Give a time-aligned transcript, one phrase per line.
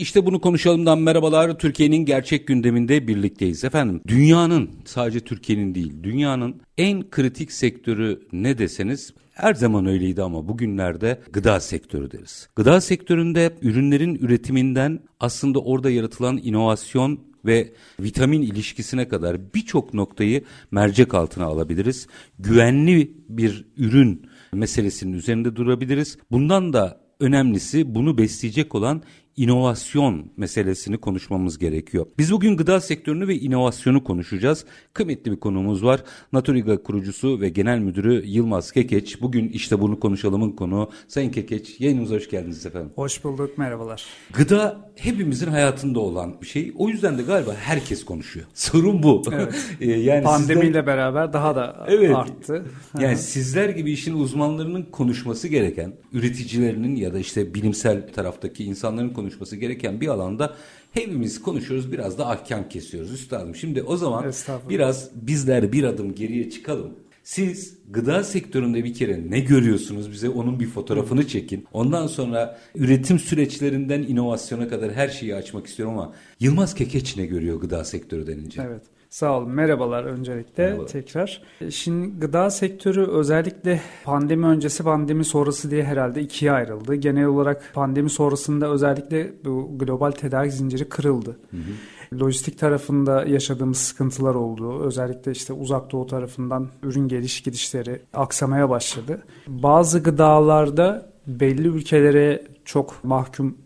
[0.00, 1.58] İşte bunu konuşalımdan merhabalar.
[1.58, 3.64] Türkiye'nin gerçek gündeminde birlikteyiz.
[3.64, 10.48] Efendim dünyanın sadece Türkiye'nin değil dünyanın en kritik sektörü ne deseniz her zaman öyleydi ama
[10.48, 12.48] bugünlerde gıda sektörü deriz.
[12.56, 21.14] Gıda sektöründe ürünlerin üretiminden aslında orada yaratılan inovasyon ve vitamin ilişkisine kadar birçok noktayı mercek
[21.14, 22.06] altına alabiliriz.
[22.38, 26.18] Güvenli bir ürün meselesinin üzerinde durabiliriz.
[26.30, 29.02] Bundan da önemlisi bunu besleyecek olan
[29.40, 32.06] inovasyon meselesini konuşmamız gerekiyor.
[32.18, 34.64] Biz bugün gıda sektörünü ve inovasyonu konuşacağız.
[34.94, 36.04] Kıymetli bir konuğumuz var.
[36.32, 39.22] Naturiga kurucusu ve genel müdürü Yılmaz Kekeç.
[39.22, 40.90] Bugün işte bunu konuşalımın konu.
[41.08, 42.90] Sayın Kekeç yayınımıza hoş geldiniz efendim.
[42.94, 44.04] Hoş bulduk merhabalar.
[44.32, 46.72] Gıda hepimizin hayatında olan bir şey.
[46.76, 48.46] O yüzden de galiba herkes konuşuyor.
[48.54, 49.22] Sorun bu.
[49.32, 49.54] Evet.
[49.80, 50.86] yani Pandemiyle sizler...
[50.86, 52.16] beraber daha da evet.
[52.16, 52.64] arttı.
[53.00, 59.29] yani sizler gibi işin uzmanlarının konuşması gereken, üreticilerinin ya da işte bilimsel taraftaki insanların konuşması
[59.30, 60.56] konuşması gereken bir alanda
[60.92, 63.54] hepimiz konuşuyoruz biraz da ahkam kesiyoruz üstadım.
[63.54, 64.32] Şimdi o zaman
[64.68, 66.90] biraz bizler bir adım geriye çıkalım.
[67.24, 71.66] Siz gıda sektöründe bir kere ne görüyorsunuz bize onun bir fotoğrafını çekin.
[71.72, 77.60] Ondan sonra üretim süreçlerinden inovasyona kadar her şeyi açmak istiyorum ama Yılmaz Kekeç ne görüyor
[77.60, 78.62] gıda sektörü denince?
[78.62, 78.82] Evet.
[79.10, 79.50] Sağ olun.
[79.50, 80.86] Merhabalar öncelikle Merhaba.
[80.86, 81.42] tekrar.
[81.70, 86.94] Şimdi gıda sektörü özellikle pandemi öncesi pandemi sonrası diye herhalde ikiye ayrıldı.
[86.94, 91.38] Genel olarak pandemi sonrasında özellikle bu global tedarik zinciri kırıldı.
[91.50, 92.20] Hı hı.
[92.20, 94.80] Lojistik tarafında yaşadığımız sıkıntılar oldu.
[94.82, 99.22] Özellikle işte uzak doğu tarafından ürün geliş gidişleri aksamaya başladı.
[99.48, 103.56] Bazı gıdalarda belli ülkelere çok mahkum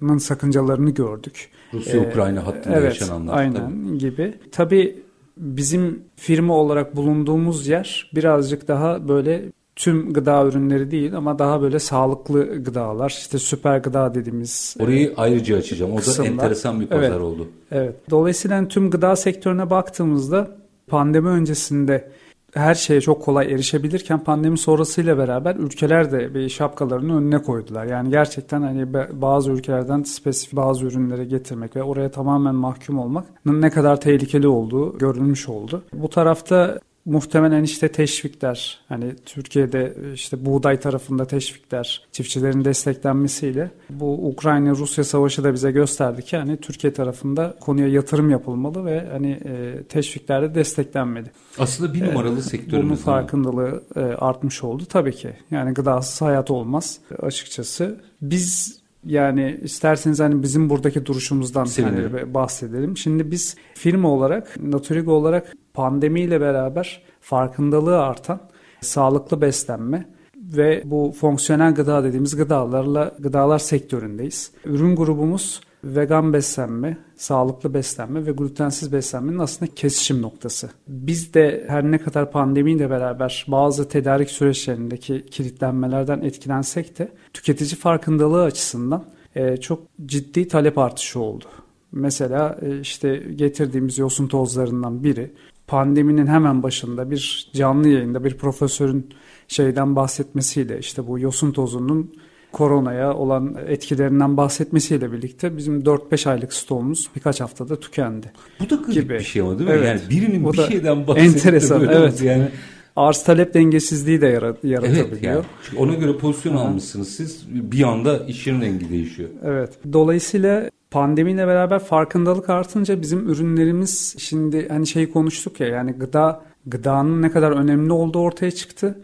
[0.00, 1.48] kalmakın sakıncalarını gördük.
[1.74, 3.36] Rusya-Ukrayna ee, hattında evet, yaşananlar.
[3.36, 3.98] Aynen tabii.
[3.98, 4.34] gibi.
[4.52, 5.02] Tabii
[5.36, 11.78] bizim firma olarak bulunduğumuz yer birazcık daha böyle tüm gıda ürünleri değil ama daha böyle
[11.78, 15.92] sağlıklı gıdalar işte süper gıda dediğimiz Orayı e, ayrıca açacağım.
[15.92, 16.28] O kısımlar.
[16.28, 17.48] da enteresan bir pazar evet, oldu.
[17.70, 17.94] Evet.
[18.10, 22.10] Dolayısıyla tüm gıda sektörüne baktığımızda pandemi öncesinde
[22.58, 27.86] her şeye çok kolay erişebilirken pandemi sonrasıyla beraber ülkeler de bir şapkalarını önüne koydular.
[27.86, 33.70] Yani gerçekten hani bazı ülkelerden spesifik bazı ürünleri getirmek ve oraya tamamen mahkum olmak ne
[33.70, 35.82] kadar tehlikeli olduğu görülmüş oldu.
[35.92, 44.70] Bu tarafta muhtemelen işte teşvikler hani Türkiye'de işte buğday tarafında teşvikler çiftçilerin desteklenmesiyle bu Ukrayna
[44.70, 49.82] Rusya savaşı da bize gösterdi ki hani Türkiye tarafında konuya yatırım yapılmalı ve hani e,
[49.82, 51.30] teşvikler de desteklenmedi.
[51.58, 52.88] Aslında bir numaralı e, sektörümüz.
[52.88, 55.30] Bunun farkındalığı e, artmış oldu tabii ki.
[55.50, 58.00] Yani gıdasız hayat olmaz açıkçası.
[58.22, 62.96] Biz yani isterseniz hani bizim buradaki duruşumuzdan hani bahsedelim.
[62.96, 68.40] Şimdi biz firma olarak, Naturigo olarak pandemiyle beraber farkındalığı artan
[68.80, 74.52] sağlıklı beslenme ve bu fonksiyonel gıda dediğimiz gıdalarla gıdalar sektöründeyiz.
[74.64, 80.70] Ürün grubumuz vegan beslenme, sağlıklı beslenme ve glutensiz beslenmenin aslında kesişim noktası.
[80.88, 88.42] Biz de her ne kadar pandemiyle beraber bazı tedarik süreçlerindeki kilitlenmelerden etkilensek de tüketici farkındalığı
[88.42, 91.44] açısından e, çok ciddi talep artışı oldu.
[91.92, 95.30] Mesela e, işte getirdiğimiz yosun tozlarından biri
[95.68, 99.06] pandeminin hemen başında bir canlı yayında bir profesörün
[99.48, 102.12] şeyden bahsetmesiyle işte bu yosun tozunun
[102.52, 108.32] koronaya olan etkilerinden bahsetmesiyle birlikte bizim 4-5 aylık stoğumuz birkaç haftada tükendi.
[108.60, 109.14] Bu da garip gibi.
[109.14, 109.76] bir şey ama değil mi?
[109.76, 109.86] Evet.
[109.86, 112.22] Yani birinin Bu bir şeyden bahsettiği enteresan, evet.
[112.22, 112.48] yani
[112.98, 115.08] arz talep dengesizliği de yarat yaratabiliyor.
[115.08, 115.44] Evet yani.
[115.62, 116.64] Çünkü ona göre pozisyon Aha.
[116.64, 119.28] almışsınız siz bir anda işin rengi değişiyor.
[119.44, 119.78] Evet.
[119.92, 127.22] Dolayısıyla pandemiyle beraber farkındalık artınca bizim ürünlerimiz şimdi hani şeyi konuştuk ya yani gıda gıdanın
[127.22, 128.98] ne kadar önemli olduğu ortaya çıktı.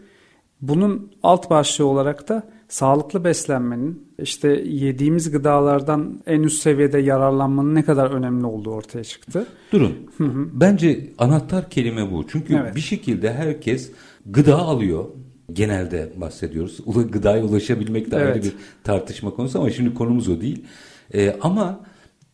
[0.61, 7.85] Bunun alt başlığı olarak da sağlıklı beslenmenin işte yediğimiz gıdalardan en üst seviyede yararlanmanın ne
[7.85, 9.47] kadar önemli olduğu ortaya çıktı.
[9.71, 9.93] Durun.
[10.17, 10.47] Hı hı.
[10.53, 12.27] Bence anahtar kelime bu.
[12.27, 12.75] Çünkü evet.
[12.75, 13.91] bir şekilde herkes
[14.25, 15.05] gıda alıyor.
[15.53, 16.79] Genelde bahsediyoruz.
[17.11, 18.35] Gıdaya ulaşabilmek de evet.
[18.35, 18.53] ayrı bir
[18.83, 20.65] tartışma konusu ama şimdi konumuz o değil.
[21.13, 21.79] Ee, ama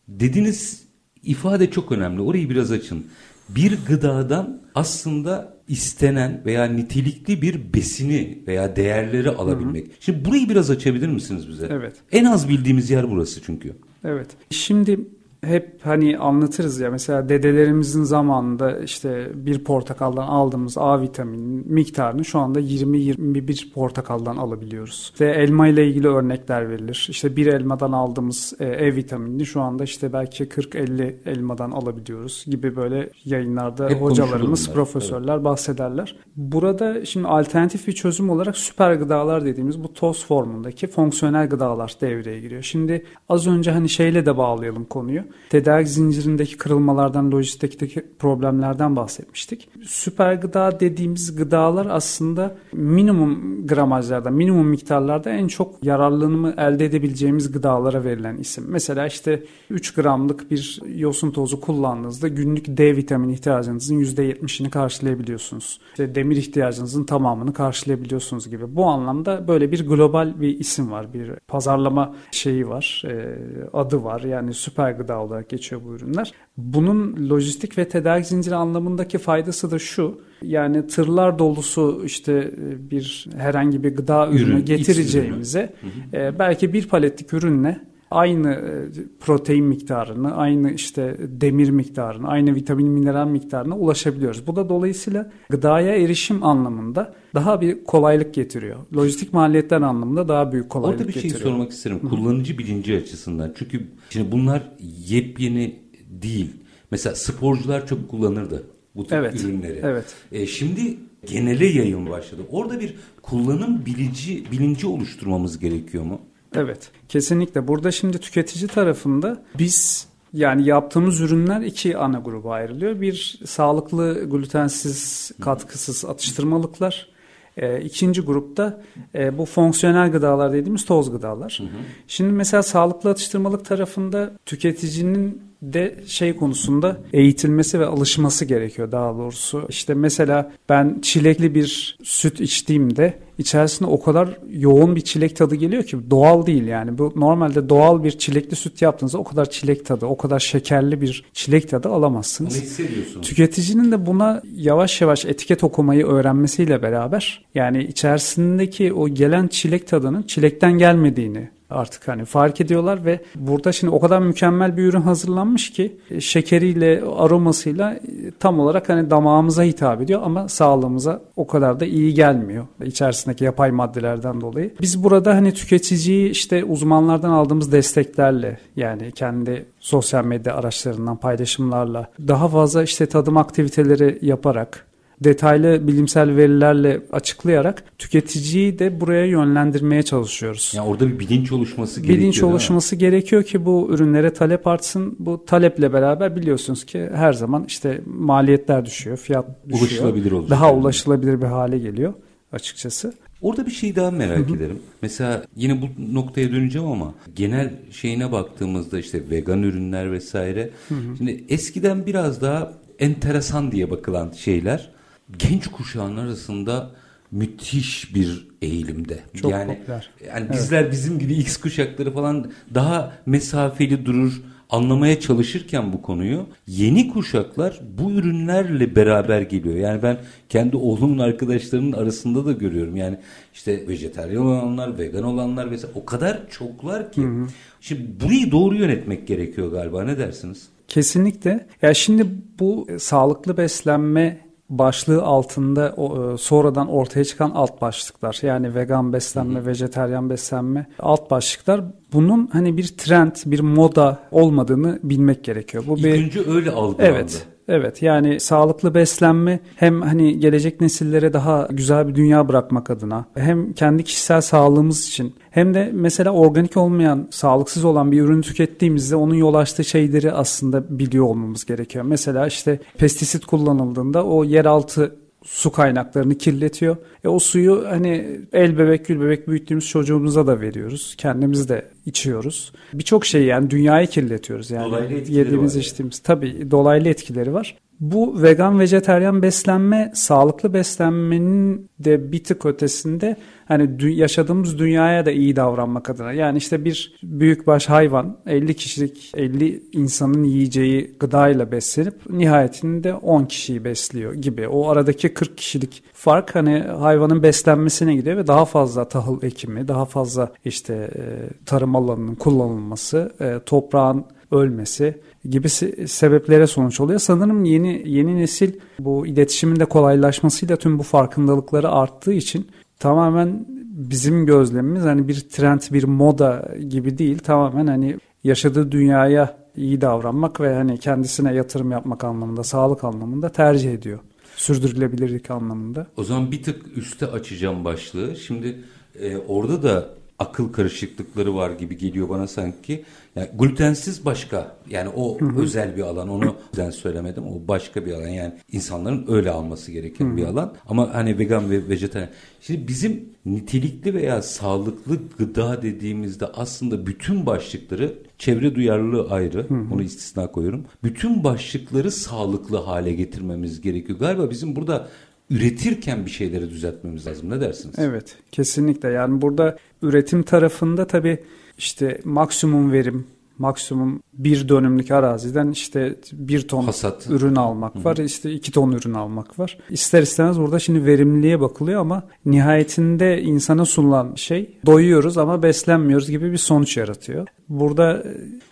[0.08, 0.82] dediğiniz
[1.22, 2.20] ifade çok önemli.
[2.20, 3.06] Orayı biraz açın.
[3.48, 9.86] Bir gıdadan aslında istenen veya nitelikli bir besini veya değerleri alabilmek.
[9.86, 9.94] Hı hı.
[10.00, 11.68] Şimdi burayı biraz açabilir misiniz bize?
[11.70, 11.96] Evet.
[12.12, 13.72] En az bildiğimiz yer burası çünkü.
[14.04, 14.30] Evet.
[14.50, 15.00] Şimdi
[15.46, 22.38] hep hani anlatırız ya mesela dedelerimizin zamanında işte bir portakaldan aldığımız A vitamini miktarını şu
[22.38, 25.10] anda 20-21 portakaldan alabiliyoruz.
[25.12, 27.06] İşte elma ile ilgili örnekler verilir.
[27.10, 32.76] İşte bir elmadan aldığımız e, E vitamini şu anda işte belki 40-50 elmadan alabiliyoruz gibi
[32.76, 35.44] böyle yayınlarda hep hocalarımız, profesörler evet.
[35.44, 36.16] bahsederler.
[36.36, 42.40] Burada şimdi alternatif bir çözüm olarak süper gıdalar dediğimiz bu toz formundaki fonksiyonel gıdalar devreye
[42.40, 42.62] giriyor.
[42.62, 45.22] Şimdi az önce hani şeyle de bağlayalım konuyu.
[45.50, 49.68] Tedarik zincirindeki kırılmalardan, lojistikteki problemlerden bahsetmiştik.
[49.84, 58.04] Süper gıda dediğimiz gıdalar aslında minimum gramajlarda, minimum miktarlarda en çok yararlanımı elde edebileceğimiz gıdalara
[58.04, 58.64] verilen isim.
[58.68, 65.80] Mesela işte 3 gramlık bir yosun tozu kullandığınızda günlük D vitamini ihtiyacınızın %70'ini karşılayabiliyorsunuz.
[65.90, 68.76] İşte demir ihtiyacınızın tamamını karşılayabiliyorsunuz gibi.
[68.76, 71.14] Bu anlamda böyle bir global bir isim var.
[71.14, 73.36] Bir pazarlama şeyi var, e,
[73.72, 74.20] adı var.
[74.20, 76.32] Yani süper gıda olarak geçiyor bu ürünler.
[76.56, 80.20] Bunun lojistik ve tedarik zinciri anlamındaki faydası da şu.
[80.42, 85.74] Yani tırlar dolusu işte e, bir herhangi bir gıda ürünü Ürün, getireceğimize
[86.12, 88.88] e, belki bir paletlik ürünle aynı e,
[89.20, 94.46] protein miktarını, aynı işte demir miktarını, aynı vitamin mineral miktarına ulaşabiliyoruz.
[94.46, 98.76] Bu da dolayısıyla gıdaya erişim anlamında daha bir kolaylık getiriyor.
[98.96, 101.24] Lojistik maliyetler anlamında daha büyük kolaylık getiriyor.
[101.24, 101.98] Orada bir şey sormak isterim.
[102.02, 102.10] Hı-hı.
[102.10, 103.52] Kullanıcı bilinci açısından.
[103.58, 104.62] Çünkü şimdi bunlar
[105.06, 105.76] yepyeni
[106.22, 106.50] değil.
[106.90, 108.62] Mesela sporcular çok kullanırdı
[108.96, 109.80] bu tip evet, ürünleri.
[109.82, 110.04] Evet.
[110.32, 112.42] E, şimdi genele yayın başladı.
[112.50, 116.20] Orada bir kullanım bilinci bilinci oluşturmamız gerekiyor mu?
[116.54, 117.68] Evet kesinlikle.
[117.68, 123.00] Burada şimdi tüketici tarafında biz yani yaptığımız ürünler iki ana gruba ayrılıyor.
[123.00, 127.12] Bir sağlıklı glutensiz katkısız atıştırmalıklar.
[127.56, 128.82] E, ikinci grupta
[129.14, 131.58] e, bu fonksiyonel gıdalar dediğimiz toz gıdalar.
[131.60, 131.82] Hı hı.
[132.06, 139.66] Şimdi mesela sağlıklı atıştırmalık tarafında tüketicinin de şey konusunda eğitilmesi ve alışması gerekiyor daha doğrusu.
[139.68, 145.82] İşte mesela ben çilekli bir süt içtiğimde içerisinde o kadar yoğun bir çilek tadı geliyor
[145.82, 146.98] ki doğal değil yani.
[146.98, 151.24] Bu normalde doğal bir çilekli süt yaptığınızda o kadar çilek tadı, o kadar şekerli bir
[151.32, 152.56] çilek tadı alamazsınız.
[152.56, 153.28] Ne hissediyorsunuz?
[153.28, 160.22] Tüketicinin de buna yavaş yavaş etiket okumayı öğrenmesiyle beraber yani içerisindeki o gelen çilek tadının
[160.22, 165.70] çilekten gelmediğini artık hani fark ediyorlar ve burada şimdi o kadar mükemmel bir ürün hazırlanmış
[165.70, 168.00] ki e, şekeriyle aromasıyla e,
[168.40, 173.70] tam olarak hani damağımıza hitap ediyor ama sağlığımıza o kadar da iyi gelmiyor içerisindeki yapay
[173.70, 174.74] maddelerden dolayı.
[174.80, 182.48] Biz burada hani tüketiciyi işte uzmanlardan aldığımız desteklerle yani kendi sosyal medya araçlarından paylaşımlarla daha
[182.48, 184.91] fazla işte tadım aktiviteleri yaparak
[185.24, 190.72] detaylı bilimsel verilerle açıklayarak tüketiciyi de buraya yönlendirmeye çalışıyoruz.
[190.76, 192.18] Yani orada bir bilinç oluşması gerekiyor.
[192.18, 195.16] Bilinç oluşması gerekiyor ki bu ürünlere talep artsın.
[195.18, 199.80] Bu taleple beraber biliyorsunuz ki her zaman işte maliyetler düşüyor, fiyat düşüyor.
[199.80, 200.50] Ulaşılabilir oluyor.
[200.50, 202.14] Daha ulaşılabilir bir hale geliyor
[202.52, 203.14] açıkçası.
[203.42, 204.56] Orada bir şey daha merak Hı-hı.
[204.56, 204.78] ederim.
[205.02, 210.70] Mesela yine bu noktaya döneceğim ama genel şeyine baktığımızda işte vegan ürünler vesaire.
[210.88, 211.16] Hı-hı.
[211.18, 214.90] Şimdi eskiden biraz daha enteresan diye bakılan şeyler
[215.38, 216.90] genç kuşağın arasında
[217.30, 219.18] müthiş bir eğilimde.
[219.34, 220.10] Çok yani popüler.
[220.26, 220.52] yani evet.
[220.52, 227.80] bizler bizim gibi X kuşakları falan daha mesafeli durur, anlamaya çalışırken bu konuyu yeni kuşaklar
[227.98, 229.76] bu ürünlerle beraber geliyor.
[229.76, 232.96] Yani ben kendi oğlumun arkadaşlarının arasında da görüyorum.
[232.96, 233.18] Yani
[233.54, 237.22] işte vejetaryen olanlar, vegan olanlar vesaire o kadar çoklar ki.
[237.22, 237.46] Hı hı.
[237.80, 240.04] Şimdi burayı doğru yönetmek gerekiyor galiba.
[240.04, 240.68] Ne dersiniz?
[240.88, 241.66] Kesinlikle.
[241.82, 242.26] Ya şimdi
[242.58, 248.38] bu sağlıklı beslenme başlığı altında o, e, sonradan ortaya çıkan alt başlıklar.
[248.42, 249.66] Yani vegan beslenme, hı hı.
[249.66, 251.80] vejeteryan beslenme alt başlıklar.
[252.12, 255.84] Bunun hani bir trend, bir moda olmadığını bilmek gerekiyor.
[255.86, 257.02] Bu İlk bir önce öyle algılandı.
[257.02, 257.46] Evet.
[257.68, 263.72] Evet yani sağlıklı beslenme hem hani gelecek nesillere daha güzel bir dünya bırakmak adına hem
[263.72, 269.34] kendi kişisel sağlığımız için hem de mesela organik olmayan, sağlıksız olan bir ürünü tükettiğimizde onun
[269.34, 272.04] yol açtığı şeyleri aslında biliyor olmamız gerekiyor.
[272.04, 276.96] Mesela işte pestisit kullanıldığında o yeraltı su kaynaklarını kirletiyor.
[277.24, 281.14] E o suyu hani el bebek gül bebek büyüttüğümüz çocuğumuza da veriyoruz.
[281.18, 282.72] Kendimiz de içiyoruz.
[282.94, 284.84] Birçok şey yani dünyayı kirletiyoruz yani.
[284.84, 287.76] Dolaylı yediğimiz içtiğimiz tabii dolaylı etkileri var.
[288.02, 295.56] Bu vegan vejeteryan beslenme sağlıklı beslenmenin de bir tık ötesinde hani yaşadığımız dünyaya da iyi
[295.56, 296.32] davranmak adına.
[296.32, 303.84] Yani işte bir büyükbaş hayvan 50 kişilik 50 insanın yiyeceği gıdayla beslenip nihayetinde 10 kişiyi
[303.84, 304.68] besliyor gibi.
[304.68, 310.04] O aradaki 40 kişilik fark hani hayvanın beslenmesine gidiyor ve daha fazla tahıl ekimi, daha
[310.04, 311.20] fazla işte e,
[311.66, 315.68] tarım alanının kullanılması, e, toprağın ölmesi, gibi
[316.08, 317.18] sebeplere sonuç oluyor.
[317.18, 322.68] Sanırım yeni yeni nesil bu iletişimin de kolaylaşmasıyla tüm bu farkındalıkları arttığı için
[322.98, 327.38] tamamen bizim gözlemimiz hani bir trend, bir moda gibi değil.
[327.38, 333.92] Tamamen hani yaşadığı dünyaya iyi davranmak ve hani kendisine yatırım yapmak anlamında, sağlık anlamında tercih
[333.92, 334.18] ediyor.
[334.56, 336.06] Sürdürülebilirlik anlamında.
[336.16, 338.36] O zaman bir tık üste açacağım başlığı.
[338.36, 338.78] Şimdi
[339.20, 340.08] e, orada da
[340.42, 343.04] akıl karışıklıkları var gibi geliyor bana sanki.
[343.36, 345.62] Yani glutensiz başka yani o hı hı.
[345.62, 350.32] özel bir alan onu ben söylemedim o başka bir alan yani insanların öyle alması gereken
[350.32, 350.36] hı.
[350.36, 352.30] bir alan ama hani vegan ve vejetaryen.
[352.60, 359.94] Şimdi bizim nitelikli veya sağlıklı gıda dediğimizde aslında bütün başlıkları çevre duyarlılığı ayrı hı hı.
[359.94, 360.84] onu istisna koyuyorum.
[361.04, 364.18] Bütün başlıkları sağlıklı hale getirmemiz gerekiyor.
[364.18, 365.08] Galiba bizim burada
[365.52, 367.50] üretirken bir şeyleri düzeltmemiz lazım.
[367.50, 367.94] Ne dersiniz?
[367.98, 369.08] Evet, kesinlikle.
[369.08, 371.38] Yani burada üretim tarafında tabii
[371.78, 373.26] işte maksimum verim,
[373.62, 377.26] maksimum bir dönümlük araziden işte bir ton Hasat.
[377.30, 378.04] ürün almak Hı.
[378.04, 378.16] var.
[378.16, 379.78] işte iki ton ürün almak var.
[379.90, 386.52] İster istemez burada şimdi verimliliğe bakılıyor ama nihayetinde insana sunulan şey doyuyoruz ama beslenmiyoruz gibi
[386.52, 387.46] bir sonuç yaratıyor.
[387.68, 388.24] Burada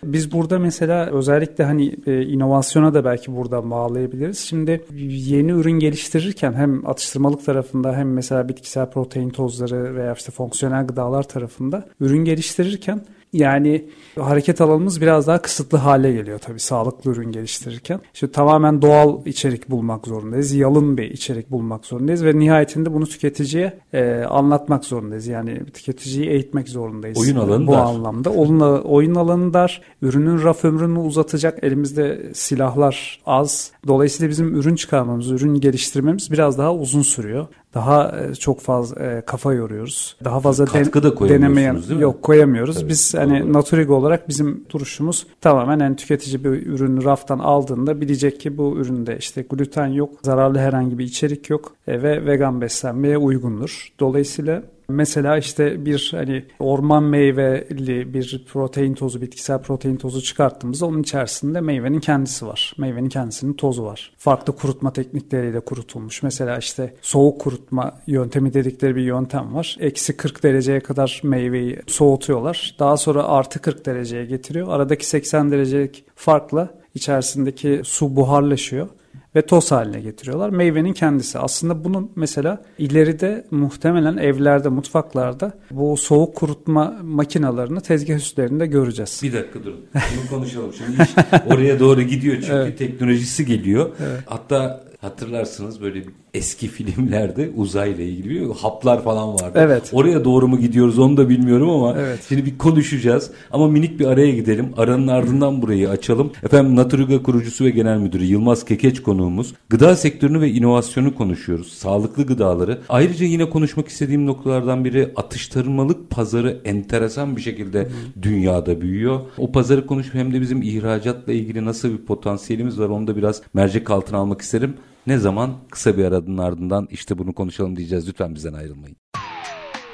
[0.03, 4.39] biz burada mesela özellikle hani e, inovasyona da belki buradan bağlayabiliriz.
[4.39, 10.87] Şimdi yeni ürün geliştirirken hem atıştırmalık tarafında hem mesela bitkisel protein tozları veya işte fonksiyonel
[10.87, 13.01] gıdalar tarafında ürün geliştirirken
[13.33, 13.85] yani
[14.19, 17.99] hareket alanımız biraz daha kısıtlı hale geliyor tabii sağlıklı ürün geliştirirken.
[18.13, 20.53] İşte tamamen doğal içerik bulmak zorundayız.
[20.53, 25.27] Yalın bir içerik bulmak zorundayız ve nihayetinde bunu tüketiciye e, anlatmak zorundayız.
[25.27, 27.17] Yani tüketiciyi eğitmek zorundayız.
[27.17, 27.85] Oyun alanı Bu dar.
[27.85, 28.29] anlamda.
[28.29, 29.81] Oyun, oyun alanı dar.
[30.01, 31.63] Ürünün raf ömrünü uzatacak.
[31.63, 33.71] Elimizde silahlar az.
[33.87, 39.21] Dolayısıyla bizim ürün çıkarmamız, ürün geliştirmemiz biraz daha uzun sürüyor daha e, çok fazla e,
[39.21, 40.15] kafa yoruyoruz.
[40.23, 42.75] Daha fazla Katkı da denemeye yok koyamıyoruz.
[42.75, 43.53] Tabii, Biz hani doğru.
[43.53, 49.17] Naturig olarak bizim duruşumuz tamamen yani tüketici bir ürünü raftan aldığında bilecek ki bu üründe
[49.17, 53.93] işte gluten yok, zararlı herhangi bir içerik yok e, ve vegan beslenmeye uygundur.
[53.99, 61.01] Dolayısıyla Mesela işte bir hani orman meyveli bir protein tozu, bitkisel protein tozu çıkarttığımızda onun
[61.01, 62.73] içerisinde meyvenin kendisi var.
[62.77, 64.13] Meyvenin kendisinin tozu var.
[64.17, 66.23] Farklı kurutma teknikleriyle kurutulmuş.
[66.23, 69.77] Mesela işte soğuk kurutma yöntemi dedikleri bir yöntem var.
[69.79, 72.75] Eksi 40 dereceye kadar meyveyi soğutuyorlar.
[72.79, 74.67] Daha sonra artı 40 dereceye getiriyor.
[74.69, 78.87] Aradaki 80 derecelik farkla içerisindeki su buharlaşıyor
[79.35, 80.49] ve toz haline getiriyorlar.
[80.49, 81.39] Meyvenin kendisi.
[81.39, 89.19] Aslında bunun mesela ileride muhtemelen evlerde, mutfaklarda bu soğuk kurutma makinalarını tezgah üstlerinde göreceğiz.
[89.23, 89.85] Bir dakika durun.
[89.93, 90.73] Bunu konuşalım.
[90.73, 91.09] Şimdi iş
[91.45, 92.77] oraya doğru gidiyor çünkü evet.
[92.77, 93.89] teknolojisi geliyor.
[93.99, 94.19] Evet.
[94.25, 96.03] Hatta hatırlarsınız böyle
[96.33, 99.51] eski filmlerde uzayla ilgili haplar falan vardı.
[99.55, 99.89] Evet.
[99.93, 102.19] Oraya doğru mu gidiyoruz onu da bilmiyorum ama evet.
[102.29, 103.31] şimdi bir konuşacağız.
[103.51, 104.73] Ama minik bir araya gidelim.
[104.77, 106.31] Aranın ardından burayı açalım.
[106.43, 109.53] Efendim Naturiga kurucusu ve genel müdürü Yılmaz Kekeç konuğumuz.
[109.69, 111.73] Gıda sektörünü ve inovasyonu konuşuyoruz.
[111.73, 112.81] Sağlıklı gıdaları.
[112.89, 117.87] Ayrıca yine konuşmak istediğim noktalardan biri atıştırmalık pazarı enteresan bir şekilde
[118.21, 119.19] dünyada büyüyor.
[119.37, 123.41] O pazarı konuşup hem de bizim ihracatla ilgili nasıl bir potansiyelimiz var onu da biraz
[123.53, 124.73] mercek altına almak isterim.
[125.07, 125.57] Ne zaman?
[125.71, 128.07] Kısa bir aranın ardından işte bunu konuşalım diyeceğiz.
[128.07, 128.97] Lütfen bizden ayrılmayın.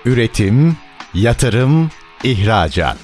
[0.05, 0.77] Üretim,
[1.13, 1.89] yatırım,
[2.23, 2.97] ihracat.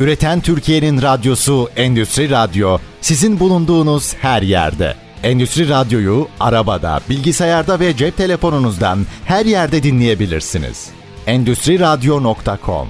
[0.00, 4.94] Üreten Türkiye'nin radyosu Endüstri Radyo sizin bulunduğunuz her yerde.
[5.22, 10.90] Endüstri Radyo'yu arabada, bilgisayarda ve cep telefonunuzdan her yerde dinleyebilirsiniz.
[11.26, 12.88] Endüstri Radyo.com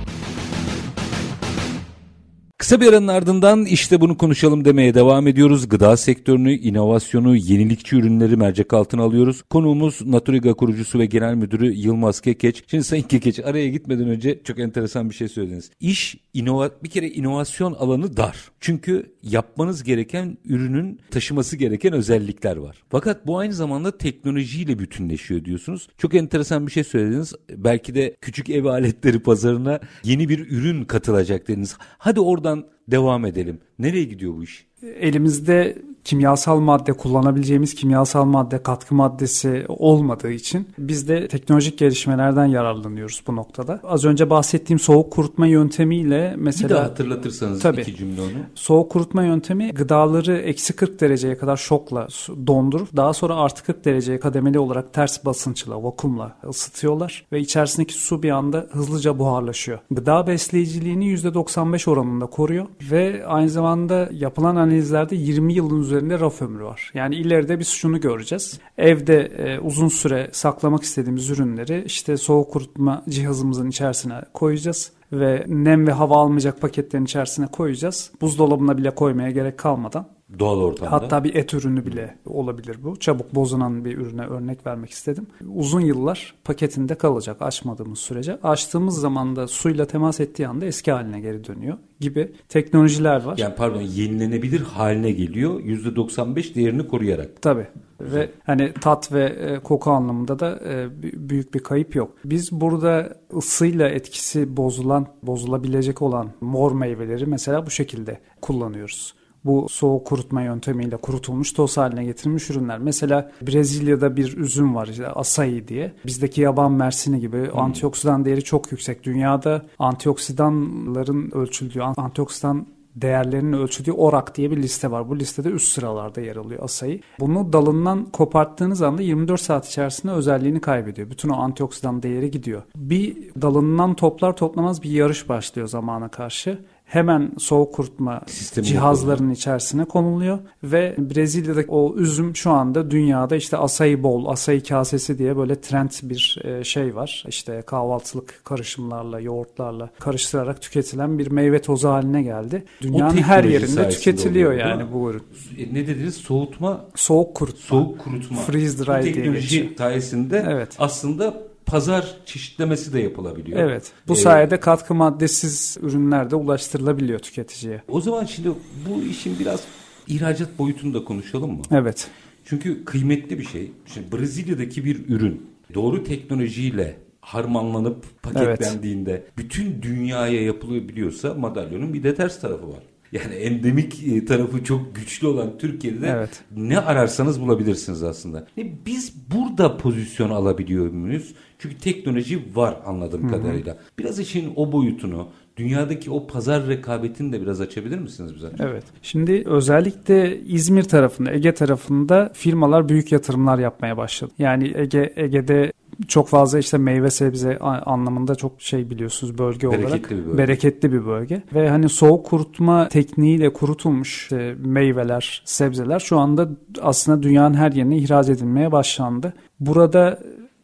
[2.64, 5.68] Kısa bir aranın ardından işte bunu konuşalım demeye devam ediyoruz.
[5.68, 9.42] Gıda sektörünü, inovasyonu, yenilikçi ürünleri mercek altına alıyoruz.
[9.42, 12.62] Konuğumuz Naturiga kurucusu ve genel müdürü Yılmaz Kekeç.
[12.66, 15.71] Şimdi Sayın Kekeç araya gitmeden önce çok enteresan bir şey söylediniz.
[15.80, 18.37] İş inova bir kere inovasyon alanı dar.
[18.61, 22.83] Çünkü yapmanız gereken ürünün taşıması gereken özellikler var.
[22.88, 25.88] Fakat bu aynı zamanda teknolojiyle bütünleşiyor diyorsunuz.
[25.99, 27.35] Çok enteresan bir şey söylediniz.
[27.50, 31.76] Belki de küçük ev aletleri pazarına yeni bir ürün katılacak dediniz.
[31.99, 32.53] Hadi oradan
[32.88, 33.61] devam edelim.
[33.78, 34.66] Nereye gidiyor bu iş?
[34.82, 43.23] Elimizde kimyasal madde kullanabileceğimiz kimyasal madde katkı maddesi olmadığı için biz de teknolojik gelişmelerden yararlanıyoruz
[43.26, 43.80] bu noktada.
[43.84, 46.68] Az önce bahsettiğim soğuk kurutma yöntemiyle mesela...
[46.68, 48.30] Bir daha hatırlatırsanız tabii, iki cümle onu.
[48.54, 52.08] Soğuk kurutma yöntemi gıdaları eksi 40 dereceye kadar şokla
[52.46, 58.23] dondurup daha sonra artı 40 dereceye kademeli olarak ters basınçla, vakumla ısıtıyorlar ve içerisindeki su
[58.23, 59.78] bir anda hızlıca buharlaşıyor.
[59.90, 66.43] Gıda besleyiciliğini %95 oranında koruyor ve aynı zamanda yapılan analizlerde 20 yılın üzerinde üzerinde raf
[66.43, 66.91] ömrü var.
[66.95, 68.61] Yani ileride biz şunu göreceğiz.
[68.79, 75.87] Evde e, uzun süre saklamak istediğimiz ürünleri işte soğuk kurutma cihazımızın içerisine koyacağız ve nem
[75.87, 78.11] ve hava almayacak paketlerin içerisine koyacağız.
[78.21, 80.93] Buzdolabına bile koymaya gerek kalmadan Doğal ortamda.
[80.93, 82.97] Hatta bir et ürünü bile olabilir bu.
[82.97, 85.26] Çabuk bozulan bir ürüne örnek vermek istedim.
[85.54, 88.38] Uzun yıllar paketinde kalacak açmadığımız sürece.
[88.43, 93.38] Açtığımız zaman da suyla temas ettiği anda eski haline geri dönüyor gibi teknolojiler var.
[93.38, 97.43] Yani pardon yenilenebilir haline geliyor %95 değerini koruyarak.
[97.43, 97.66] Tabii.
[98.00, 100.88] Ve hani tat ve e, koku anlamında da e,
[101.28, 102.16] büyük bir kayıp yok.
[102.25, 109.14] Biz burada ısıyla etkisi bozulan, bozulabilecek olan mor meyveleri mesela bu şekilde kullanıyoruz
[109.45, 112.79] bu soğuk kurutma yöntemiyle kurutulmuş toz haline getirilmiş ürünler.
[112.79, 115.93] Mesela Brezilya'da bir üzüm var işte asai diye.
[116.07, 117.59] Bizdeki yaban mersini gibi hmm.
[117.59, 119.05] antioksidan değeri çok yüksek.
[119.05, 125.09] Dünyada antioksidanların ölçüldüğü, antioksidan değerlerinin ölçüldüğü ORAK diye bir liste var.
[125.09, 127.01] Bu listede üst sıralarda yer alıyor asayı.
[127.21, 131.11] Bunu dalından koparttığınız anda 24 saat içerisinde özelliğini kaybediyor.
[131.11, 132.63] Bütün o antioksidan değeri gidiyor.
[132.77, 139.33] Bir dalından toplar toplamaz bir yarış başlıyor zamana karşı hemen soğuk kurutma Sistemi cihazlarının yapalım.
[139.33, 145.37] içerisine konuluyor ve Brezilya'daki o üzüm şu anda dünyada işte asayı bol, asayı kasesi diye
[145.37, 147.25] böyle trend bir e, şey var.
[147.29, 152.64] İşte kahvaltılık karışımlarla, yoğurtlarla karıştırarak tüketilen bir meyve tozu haline geldi.
[152.81, 155.23] Dünyanın her yerinde tüketiliyor oluyor, yani bu ürün.
[155.59, 156.14] E, ne dediniz?
[156.14, 156.85] Soğutma?
[156.95, 157.61] Soğuk kurutma.
[157.61, 158.37] Soğuk kurutma.
[158.37, 159.67] Freeze dry diye geçiyor.
[159.79, 160.69] sayesinde evet.
[160.79, 161.35] aslında
[161.66, 163.59] pazar çeşitlemesi de yapılabiliyor.
[163.59, 163.92] Evet.
[164.09, 167.83] Bu ee, sayede katkı maddesiz ürünler de ulaştırılabiliyor tüketiciye.
[167.88, 168.49] O zaman şimdi
[168.88, 169.61] bu işin biraz
[170.06, 171.62] ihracat boyutunu da konuşalım mı?
[171.71, 172.09] Evet.
[172.44, 173.73] Çünkü kıymetli bir şey.
[173.87, 179.38] Şimdi Brezilya'daki bir ürün doğru teknolojiyle harmanlanıp paketlendiğinde evet.
[179.38, 182.83] bütün dünyaya yapılıyor biliyorsa madalyonun bir de ters tarafı var.
[183.14, 186.42] Yani endemik e, tarafı çok güçlü olan Türkiye'de evet.
[186.56, 188.47] ne ararsanız bulabilirsiniz aslında.
[188.87, 191.35] Biz burada pozisyon alabiliyor muyuz?
[191.59, 193.30] Çünkü teknoloji var anladığım Hı-hı.
[193.30, 193.78] kadarıyla.
[193.99, 198.50] Biraz işin o boyutunu, dünyadaki o pazar rekabetini de biraz açabilir misiniz bize?
[198.61, 198.85] Evet.
[199.02, 204.33] Şimdi özellikle İzmir tarafında, Ege tarafında firmalar büyük yatırımlar yapmaya başladı.
[204.38, 205.73] Yani Ege Ege'de
[206.09, 210.39] çok fazla işte meyve sebze anlamında çok şey biliyorsunuz bölge bereketli olarak bir bölge.
[210.39, 216.49] bereketli bir bölge ve hani soğuk kurutma tekniğiyle kurutulmuş işte meyveler, sebzeler şu anda
[216.83, 219.33] aslında dünyanın her yerine ihraç edilmeye başlandı.
[219.61, 220.19] Burada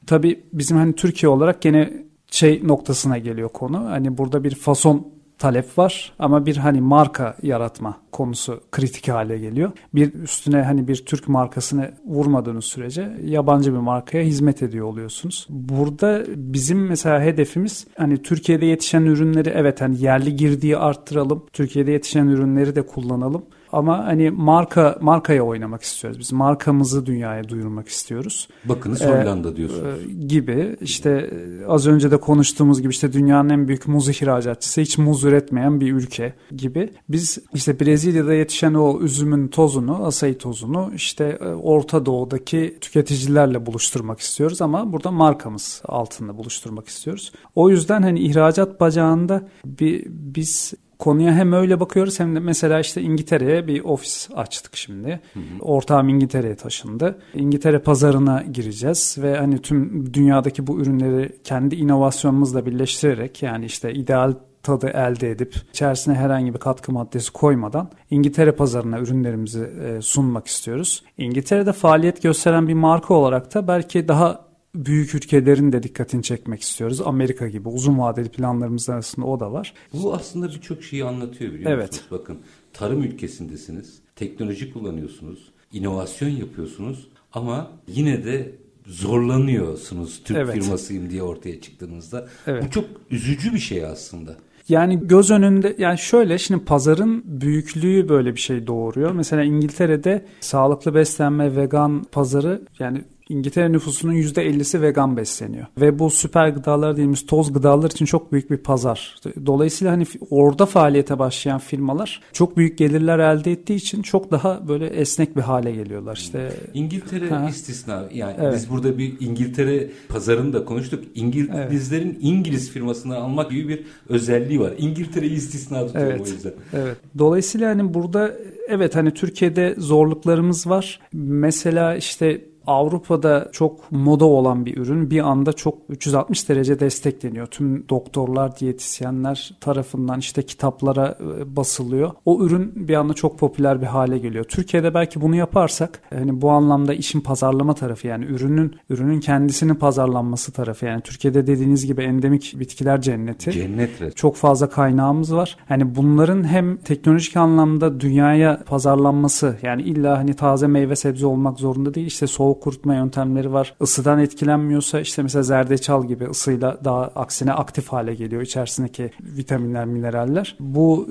[0.06, 1.90] tabii bizim hani Türkiye olarak gene
[2.30, 3.84] şey noktasına geliyor konu.
[3.90, 9.72] Hani burada bir fason talep var ama bir hani marka yaratma konusu kritik hale geliyor.
[9.94, 15.46] Bir üstüne hani bir Türk markasını vurmadığınız sürece yabancı bir markaya hizmet ediyor oluyorsunuz.
[15.50, 21.46] Burada bizim mesela hedefimiz hani Türkiye'de yetişen ürünleri evet hani yerli girdiği arttıralım.
[21.52, 23.42] Türkiye'de yetişen ürünleri de kullanalım.
[23.72, 26.18] Ama hani marka markaya oynamak istiyoruz.
[26.18, 28.48] Biz markamızı dünyaya duyurmak istiyoruz.
[28.64, 29.82] Bakınız Hollanda ee, diyorsunuz.
[29.82, 34.80] E, gibi işte e, az önce de konuştuğumuz gibi işte dünyanın en büyük muz ihracatçısı
[34.80, 36.92] hiç muz üretmeyen bir ülke gibi.
[37.08, 44.20] Biz işte Brezilya'da yetişen o üzümün tozunu, asayı tozunu işte e, Orta Doğu'daki tüketicilerle buluşturmak
[44.20, 47.32] istiyoruz ama burada markamız altında buluşturmak istiyoruz.
[47.54, 53.02] O yüzden hani ihracat bacağında bir biz konuya hem öyle bakıyoruz hem de mesela işte
[53.02, 55.20] İngiltere'ye bir ofis açtık şimdi.
[55.34, 55.42] Hı hı.
[55.60, 57.18] Ortağım İngiltere'ye taşındı.
[57.34, 64.34] İngiltere pazarına gireceğiz ve hani tüm dünyadaki bu ürünleri kendi inovasyonumuzla birleştirerek yani işte ideal
[64.62, 71.04] tadı elde edip içerisine herhangi bir katkı maddesi koymadan İngiltere pazarına ürünlerimizi e, sunmak istiyoruz.
[71.18, 77.00] İngiltere'de faaliyet gösteren bir marka olarak da belki daha büyük ülkelerin de dikkatini çekmek istiyoruz.
[77.00, 79.74] Amerika gibi uzun vadeli planlarımız arasında o da var.
[79.92, 81.88] Bu aslında birçok şeyi anlatıyor biliyor evet.
[81.88, 82.08] musunuz?
[82.10, 82.38] Bakın
[82.72, 88.54] tarım ülkesindesiniz, teknoloji kullanıyorsunuz, inovasyon yapıyorsunuz ama yine de
[88.86, 90.54] zorlanıyorsunuz Türk evet.
[90.54, 92.28] firmasıyım diye ortaya çıktığınızda.
[92.46, 92.64] Evet.
[92.66, 94.36] Bu çok üzücü bir şey aslında.
[94.68, 99.12] Yani göz önünde yani şöyle şimdi pazarın büyüklüğü böyle bir şey doğuruyor.
[99.12, 105.66] Mesela İngiltere'de sağlıklı beslenme vegan pazarı yani İngiltere nüfusunun %50'si vegan besleniyor.
[105.80, 109.16] Ve bu süper gıdalar dediğimiz toz gıdalar için çok büyük bir pazar.
[109.46, 114.86] Dolayısıyla hani orada faaliyete başlayan firmalar çok büyük gelirler elde ettiği için çok daha böyle
[114.86, 116.16] esnek bir hale geliyorlar.
[116.16, 117.48] İşte İngiltere ha.
[117.48, 118.08] istisna.
[118.14, 118.54] Yani evet.
[118.54, 121.04] biz burada bir İngiltere pazarını da konuştuk.
[121.14, 122.18] İngilizlerin evet.
[122.20, 124.72] İngiliz firmasını almak gibi bir özelliği var.
[124.78, 126.20] İngiltere'yi istisna tutuyor evet.
[126.20, 126.52] o yüzden.
[126.72, 126.96] Evet.
[127.18, 128.34] Dolayısıyla hani burada
[128.68, 131.00] evet hani Türkiye'de zorluklarımız var.
[131.12, 137.46] Mesela işte Avrupa'da çok moda olan bir ürün bir anda çok 360 derece destekleniyor.
[137.46, 142.10] Tüm doktorlar, diyetisyenler tarafından işte kitaplara e, basılıyor.
[142.24, 144.44] O ürün bir anda çok popüler bir hale geliyor.
[144.44, 150.52] Türkiye'de belki bunu yaparsak hani bu anlamda işin pazarlama tarafı yani ürünün ürünün kendisinin pazarlanması
[150.52, 153.52] tarafı yani Türkiye'de dediğiniz gibi endemik bitkiler cenneti.
[153.52, 155.56] Cennet Çok fazla kaynağımız var.
[155.68, 161.94] Hani bunların hem teknolojik anlamda dünyaya pazarlanması yani illa hani taze meyve sebze olmak zorunda
[161.94, 162.06] değil.
[162.06, 163.74] İşte soğuk kurutma yöntemleri var.
[163.80, 170.56] Isıdan etkilenmiyorsa işte mesela zerdeçal gibi ısıyla daha aksine aktif hale geliyor içerisindeki vitaminler, mineraller.
[170.60, 171.08] Bu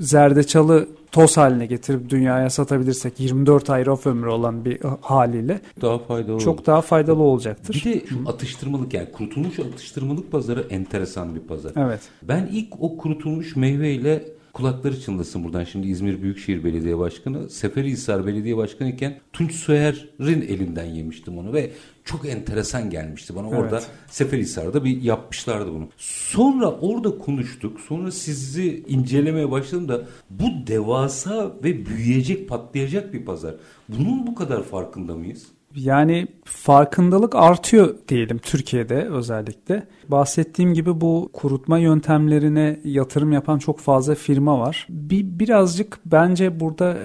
[0.00, 6.32] zerdeçalı toz haline getirip dünyaya satabilirsek 24 ay raf ömrü olan bir haliyle daha faydalı
[6.32, 6.42] olur.
[6.42, 7.74] çok daha faydalı olacaktır.
[7.74, 11.72] Bir de şu atıştırmalık yani kurutulmuş atıştırmalık pazarı enteresan bir pazar.
[11.76, 12.00] Evet.
[12.22, 18.56] Ben ilk o kurutulmuş meyveyle kulakları çınlasın buradan şimdi İzmir Büyükşehir Belediye Başkanı Seferihisar Belediye
[18.56, 21.70] Başkanı iken Tunç Soyer'in elinden yemiştim onu ve
[22.04, 23.48] çok enteresan gelmişti bana.
[23.48, 23.58] Evet.
[23.58, 25.88] Orada Seferihisar'da bir yapmışlardı bunu.
[25.96, 27.80] Sonra orada konuştuk.
[27.80, 33.54] Sonra sizi incelemeye başladım da bu devasa ve büyüyecek, patlayacak bir pazar.
[33.88, 35.46] Bunun bu kadar farkında mıyız?
[35.74, 39.86] Yani farkındalık artıyor diyelim Türkiye'de özellikle.
[40.08, 44.86] Bahsettiğim gibi bu kurutma yöntemlerine yatırım yapan çok fazla firma var.
[44.90, 46.96] Bir birazcık bence burada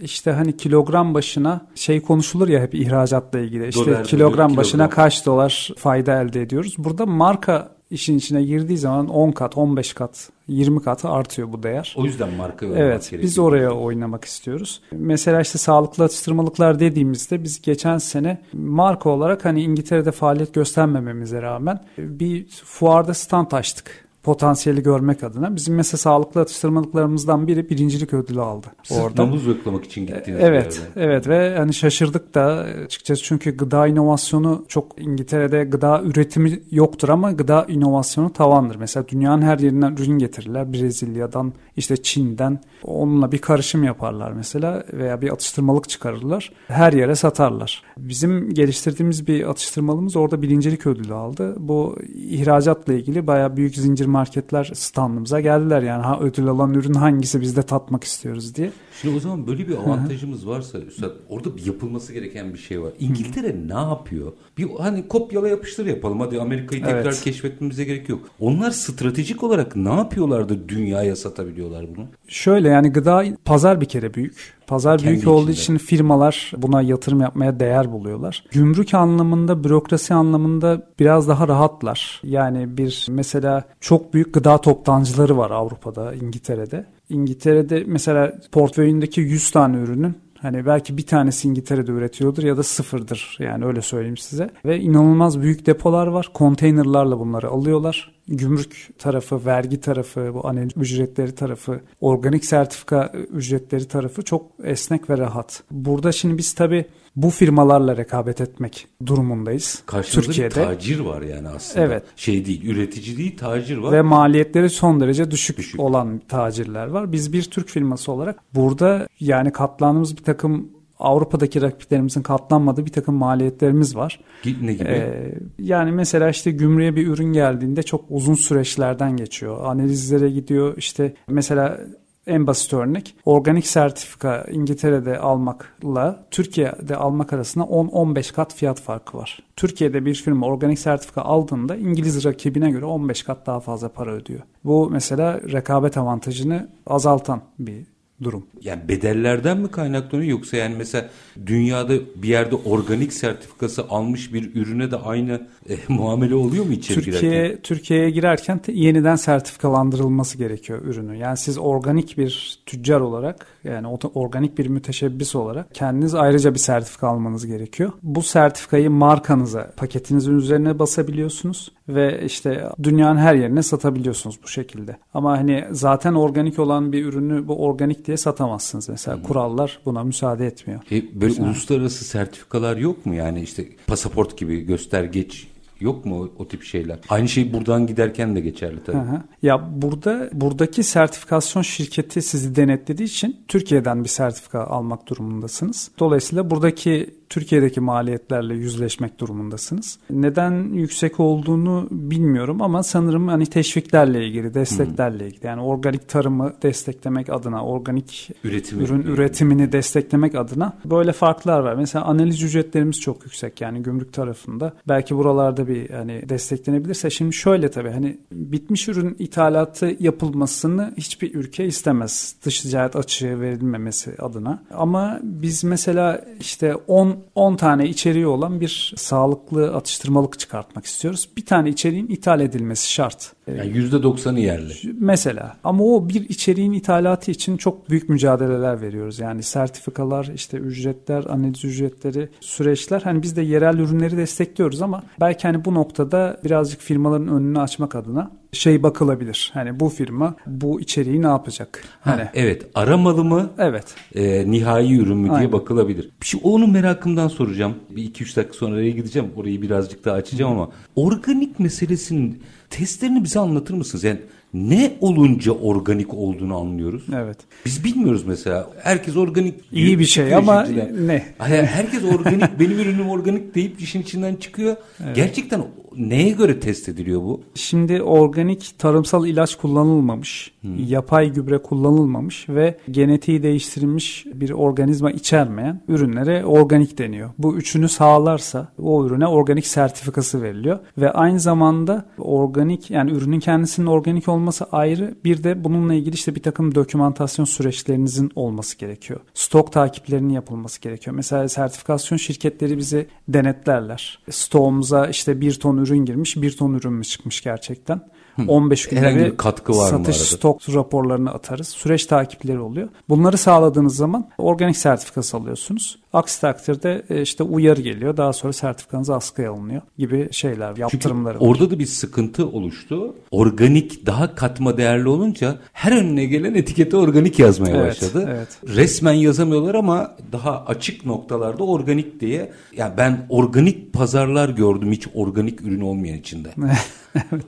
[0.00, 3.68] işte hani kilogram başına şey konuşulur ya hep ihracatla ilgili.
[3.68, 5.04] İşte Dolar, kilogram başına kilogram.
[5.04, 6.74] kaç dolar fayda elde ediyoruz.
[6.78, 11.94] Burada marka işin içine girdiği zaman 10 kat, 15 kat, 20 kat artıyor bu değer.
[11.98, 13.22] O yüzden marka olmak Evet gerekiyor.
[13.22, 14.80] biz oraya oynamak istiyoruz.
[14.92, 21.80] Mesela işte sağlıklı atıştırmalıklar dediğimizde biz geçen sene marka olarak hani İngiltere'de faaliyet göstermememize rağmen
[21.98, 25.56] bir fuarda stand açtık potansiyeli görmek adına.
[25.56, 29.26] Bizim mesela sağlıklı atıştırmalıklarımızdan biri birincilik ödülü aldı Sırf orada.
[29.26, 30.38] nabız yoklamak için gittiniz.
[30.42, 31.10] Evet, yerden.
[31.10, 32.44] evet ve hani şaşırdık da
[32.84, 38.76] açıkçası çünkü gıda inovasyonu çok İngiltere'de gıda üretimi yoktur ama gıda inovasyonu tavandır.
[38.76, 40.72] Mesela dünyanın her yerinden ürün getirirler.
[40.72, 46.52] Brezilya'dan, işte Çin'den onunla bir karışım yaparlar mesela veya bir atıştırmalık çıkarırlar.
[46.66, 47.82] Her yere satarlar.
[47.98, 51.54] Bizim geliştirdiğimiz bir atıştırmalımız orada birincilik ödülü aldı.
[51.58, 55.82] Bu ihracatla ilgili bayağı büyük zincir marketler standımıza geldiler.
[55.82, 58.70] Yani ha ödül alan ürün hangisi biz de tatmak istiyoruz diye.
[59.02, 62.92] Şimdi o zaman böyle bir avantajımız varsa Üstad orada bir yapılması gereken bir şey var.
[63.00, 64.32] İngiltere ne yapıyor?
[64.58, 66.20] Bir hani kopyala yapıştır yapalım.
[66.20, 67.20] Hadi Amerika'yı tekrar Evet.
[67.20, 68.20] keşfetmemize gerek yok.
[68.40, 72.06] Onlar stratejik olarak ne yapıyorlar da dünyaya satabiliyorlar bunu?
[72.28, 74.58] Şöyle yani gıda pazar bir kere büyük.
[74.66, 75.76] Pazar Kendi büyük olduğu içinde.
[75.76, 78.44] için firmalar buna yatırım yapmaya değer buluyorlar.
[78.50, 82.20] Gümrük anlamında, bürokrasi anlamında biraz daha rahatlar.
[82.24, 86.86] Yani bir mesela çok büyük gıda toptancıları var Avrupa'da, İngiltere'de.
[87.08, 93.36] İngiltere'de mesela portföyündeki 100 tane ürünün Hani belki bir tanesi İngiltere'de üretiyordur ya da sıfırdır.
[93.40, 94.50] Yani öyle söyleyeyim size.
[94.64, 96.30] Ve inanılmaz büyük depolar var.
[96.34, 98.12] Konteynerlarla bunları alıyorlar.
[98.28, 105.18] Gümrük tarafı, vergi tarafı, bu analiz ücretleri tarafı, organik sertifika ücretleri tarafı çok esnek ve
[105.18, 105.62] rahat.
[105.70, 106.84] Burada şimdi biz tabii
[107.22, 109.82] bu firmalarla rekabet etmek durumundayız.
[109.86, 110.60] Karşımızda Türkiye'de.
[110.60, 111.86] bir tacir var yani aslında.
[111.86, 112.02] Evet.
[112.16, 113.92] Şey değil, üretici değil, tacir var.
[113.92, 115.80] Ve maliyetleri son derece düşük, Düşük.
[115.80, 117.12] olan tacirler var.
[117.12, 123.14] Biz bir Türk firması olarak burada yani katlandığımız bir takım Avrupa'daki rakiplerimizin katlanmadığı bir takım
[123.14, 124.20] maliyetlerimiz var.
[124.62, 124.88] ne gibi?
[124.88, 129.64] Ee, yani mesela işte gümrüğe bir ürün geldiğinde çok uzun süreçlerden geçiyor.
[129.64, 130.74] Analizlere gidiyor.
[130.76, 131.80] İşte mesela
[132.28, 139.38] en basit örnek organik sertifika İngiltere'de almakla Türkiye'de almak arasında 10-15 kat fiyat farkı var.
[139.56, 144.40] Türkiye'de bir firma organik sertifika aldığında İngiliz rakibine göre 15 kat daha fazla para ödüyor.
[144.64, 147.86] Bu mesela rekabet avantajını azaltan bir
[148.22, 148.46] durum.
[148.60, 151.08] Yani bedellerden mi kaynaklanıyor yoksa yani mesela
[151.46, 157.00] dünyada bir yerde organik sertifikası almış bir ürüne de aynı e, muamele oluyor mu içeri
[157.00, 157.20] girerken?
[157.20, 161.16] Türkiye Türkiye'ye girerken te- yeniden sertifikalandırılması gerekiyor ürünü.
[161.16, 167.08] Yani siz organik bir tüccar olarak yani organik bir müteşebbis olarak kendiniz ayrıca bir sertifika
[167.08, 167.92] almanız gerekiyor.
[168.02, 174.96] Bu sertifikayı markanıza, paketinizin üzerine basabiliyorsunuz ve işte dünyanın her yerine satabiliyorsunuz bu şekilde.
[175.14, 179.22] Ama hani zaten organik olan bir ürünü bu organik diye satamazsınız mesela.
[179.22, 180.80] Kurallar buna müsaade etmiyor.
[180.92, 185.48] E, böyle uluslararası sertifikalar yok mu yani işte pasaport gibi göstergeç
[185.80, 186.98] yok mu o, tip şeyler?
[187.08, 188.96] Aynı şey buradan giderken de geçerli tabii.
[188.96, 189.22] Hı.
[189.42, 195.90] Ya burada buradaki sertifikasyon şirketi sizi denetlediği için Türkiye'den bir sertifika almak durumundasınız.
[195.98, 199.98] Dolayısıyla buradaki Türkiye'deki maliyetlerle yüzleşmek durumundasınız.
[200.10, 205.46] Neden yüksek olduğunu bilmiyorum ama sanırım hani teşviklerle ilgili, desteklerle ilgili.
[205.46, 208.82] Yani organik tarımı desteklemek adına, organik Üretimi.
[208.82, 211.74] ürün üretimini desteklemek adına böyle farklar var.
[211.74, 214.72] Mesela analiz ücretlerimiz çok yüksek yani gümrük tarafında.
[214.88, 221.66] Belki buralarda bir hani desteklenebilirse şimdi şöyle tabii hani bitmiş ürün ithalatı yapılmasını hiçbir ülke
[221.66, 222.36] istemez.
[222.44, 224.62] Dış ticaret açığı verilmemesi adına.
[224.74, 231.28] Ama biz mesela işte 10 10 tane içeriği olan bir sağlıklı atıştırmalık çıkartmak istiyoruz.
[231.36, 233.32] Bir tane içeriğin ithal edilmesi şart.
[233.56, 234.72] Yani %90'ı yerli.
[235.00, 239.18] Mesela ama o bir içeriğin ithalatı için çok büyük mücadeleler veriyoruz.
[239.18, 243.00] Yani sertifikalar, işte ücretler, analiz ücretleri, süreçler.
[243.00, 247.94] Hani biz de yerel ürünleri destekliyoruz ama belki hani bu noktada birazcık firmaların önünü açmak
[247.94, 249.50] adına şey bakılabilir.
[249.54, 251.84] Hani bu firma bu içeriği ne yapacak?
[252.00, 253.50] Ha, hani evet aramalı mı?
[253.58, 253.84] Evet.
[254.14, 255.52] E, nihai ürün mü diye Aynen.
[255.52, 256.10] bakılabilir.
[256.20, 257.74] Şey onun merakımdan soracağım.
[257.90, 259.28] Bir iki üç dakika sonra oraya gideceğim.
[259.36, 260.54] Orayı birazcık daha açacağım Hı.
[260.54, 264.04] ama organik meselesinin testlerini bize anlatır mısınız?
[264.04, 264.20] Yani
[264.54, 267.02] ne olunca organik olduğunu anlıyoruz.
[267.16, 267.38] Evet.
[267.66, 268.70] Biz bilmiyoruz mesela.
[268.82, 269.54] Herkes organik.
[269.72, 271.26] İyi bir şey ama ne?
[271.40, 274.76] Yani herkes organik, benim ürünüm organik deyip işin içinden çıkıyor.
[275.04, 275.16] Evet.
[275.16, 275.62] Gerçekten
[275.98, 277.40] neye göre test ediliyor bu?
[277.54, 280.86] Şimdi organik tarımsal ilaç kullanılmamış, hmm.
[280.86, 287.30] yapay gübre kullanılmamış ve genetiği değiştirilmiş bir organizma içermeyen ürünlere organik deniyor.
[287.38, 293.86] Bu üçünü sağlarsa o ürüne organik sertifikası veriliyor ve aynı zamanda organik yani ürünün kendisinin
[293.86, 299.20] organik olması ayrı bir de bununla ilgili işte bir takım dokümantasyon süreçlerinizin olması gerekiyor.
[299.34, 301.16] Stok takiplerinin yapılması gerekiyor.
[301.16, 304.18] Mesela sertifikasyon şirketleri bizi denetlerler.
[304.30, 308.00] Stoğumuza işte bir ton ürün girmiş, bir ton ürün mü çıkmış gerçekten?
[308.46, 311.68] 15 günde bir katkı var satış mı stok raporlarını atarız.
[311.68, 312.88] Süreç takipleri oluyor.
[313.08, 315.98] Bunları sağladığınız zaman organik sertifikası alıyorsunuz.
[316.12, 318.16] Aksi takdirde e, işte uyarı geliyor.
[318.16, 323.14] Daha sonra sertifikanız askıya alınıyor gibi şeyler, yaptırımları Çünkü orada da bir sıkıntı oluştu.
[323.30, 328.26] Organik daha katma değerli olunca her önüne gelen etikete organik yazmaya evet, başladı.
[328.30, 328.48] Evet.
[328.76, 332.52] Resmen yazamıyorlar ama daha açık noktalarda organik diye.
[332.76, 336.48] Yani ben organik pazarlar gördüm hiç organik ürün olmayan içinde.
[337.32, 337.44] evet.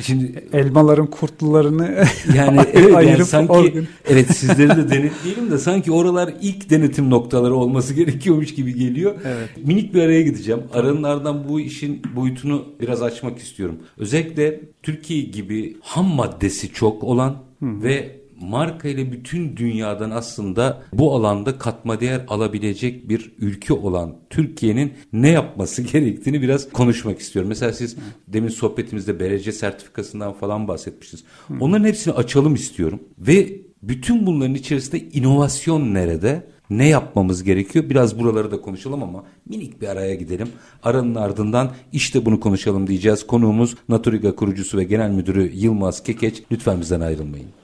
[0.00, 2.04] Şimdi elmaların kurtlularını
[2.36, 3.86] yani evet ayırıp yani sanki organ...
[4.08, 9.14] evet sizleri de denetleyelim de sanki oralar ilk denetim noktaları olması gerekiyormuş gibi geliyor.
[9.24, 9.66] Evet.
[9.66, 10.62] Minik bir araya gideceğim.
[10.72, 13.76] Aranın ardından bu işin boyutunu biraz açmak istiyorum.
[13.98, 17.82] Özellikle Türkiye gibi ham maddesi çok olan Hı.
[17.82, 24.92] ve marka ile bütün dünyadan aslında bu alanda katma değer alabilecek bir ülke olan Türkiye'nin
[25.12, 27.48] ne yapması gerektiğini biraz konuşmak istiyorum.
[27.48, 27.96] Mesela siz
[28.28, 31.24] demin sohbetimizde BRC sertifikasından falan bahsetmiştiniz.
[31.60, 36.54] Onların hepsini açalım istiyorum ve bütün bunların içerisinde inovasyon nerede?
[36.70, 37.90] Ne yapmamız gerekiyor?
[37.90, 40.48] Biraz buraları da konuşalım ama minik bir araya gidelim.
[40.82, 43.26] Aranın ardından işte bunu konuşalım diyeceğiz.
[43.26, 46.42] Konuğumuz Naturiga kurucusu ve genel müdürü Yılmaz Kekeç.
[46.52, 47.63] Lütfen bizden ayrılmayın.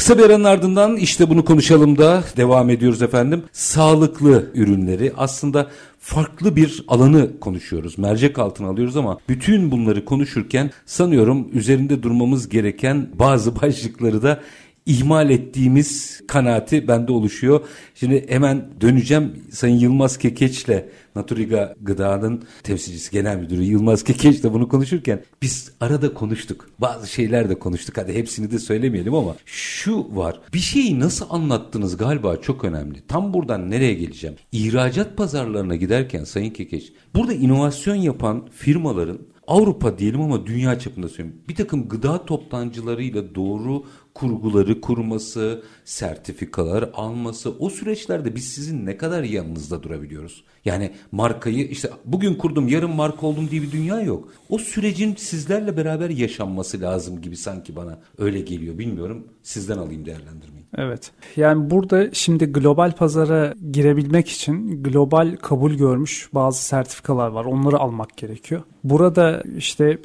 [0.00, 3.42] Kısa bir aranın ardından işte bunu konuşalım da devam ediyoruz efendim.
[3.52, 7.98] Sağlıklı ürünleri aslında farklı bir alanı konuşuyoruz.
[7.98, 14.40] Mercek altına alıyoruz ama bütün bunları konuşurken sanıyorum üzerinde durmamız gereken bazı başlıkları da
[14.86, 17.60] ihmal ettiğimiz kanaati bende oluşuyor.
[17.94, 20.84] Şimdi hemen döneceğim Sayın Yılmaz Kekeç'le
[21.16, 26.70] Naturiga Gıda'nın temsilcisi genel müdürü Yılmaz Kekeç'le bunu konuşurken biz arada konuştuk.
[26.78, 27.96] Bazı şeyler de konuştuk.
[27.96, 30.40] Hadi hepsini de söylemeyelim ama şu var.
[30.54, 33.06] Bir şeyi nasıl anlattınız galiba çok önemli.
[33.08, 34.36] Tam buradan nereye geleceğim?
[34.52, 39.18] İhracat pazarlarına giderken Sayın Kekeç burada inovasyon yapan firmaların
[39.50, 41.42] Avrupa diyelim ama dünya çapında söylüyorum.
[41.48, 43.84] Bir takım gıda toptancılarıyla doğru
[44.20, 50.44] kurguları kurması, sertifikalar alması o süreçlerde biz sizin ne kadar yanınızda durabiliyoruz?
[50.64, 54.28] Yani markayı işte bugün kurdum yarın marka oldum diye bir dünya yok.
[54.48, 58.78] O sürecin sizlerle beraber yaşanması lazım gibi sanki bana öyle geliyor.
[58.78, 60.64] Bilmiyorum sizden alayım değerlendirmeyi.
[60.76, 61.10] Evet.
[61.36, 67.44] Yani burada şimdi global pazara girebilmek için global kabul görmüş bazı sertifikalar var.
[67.44, 68.62] Onları almak gerekiyor.
[68.84, 69.98] Burada işte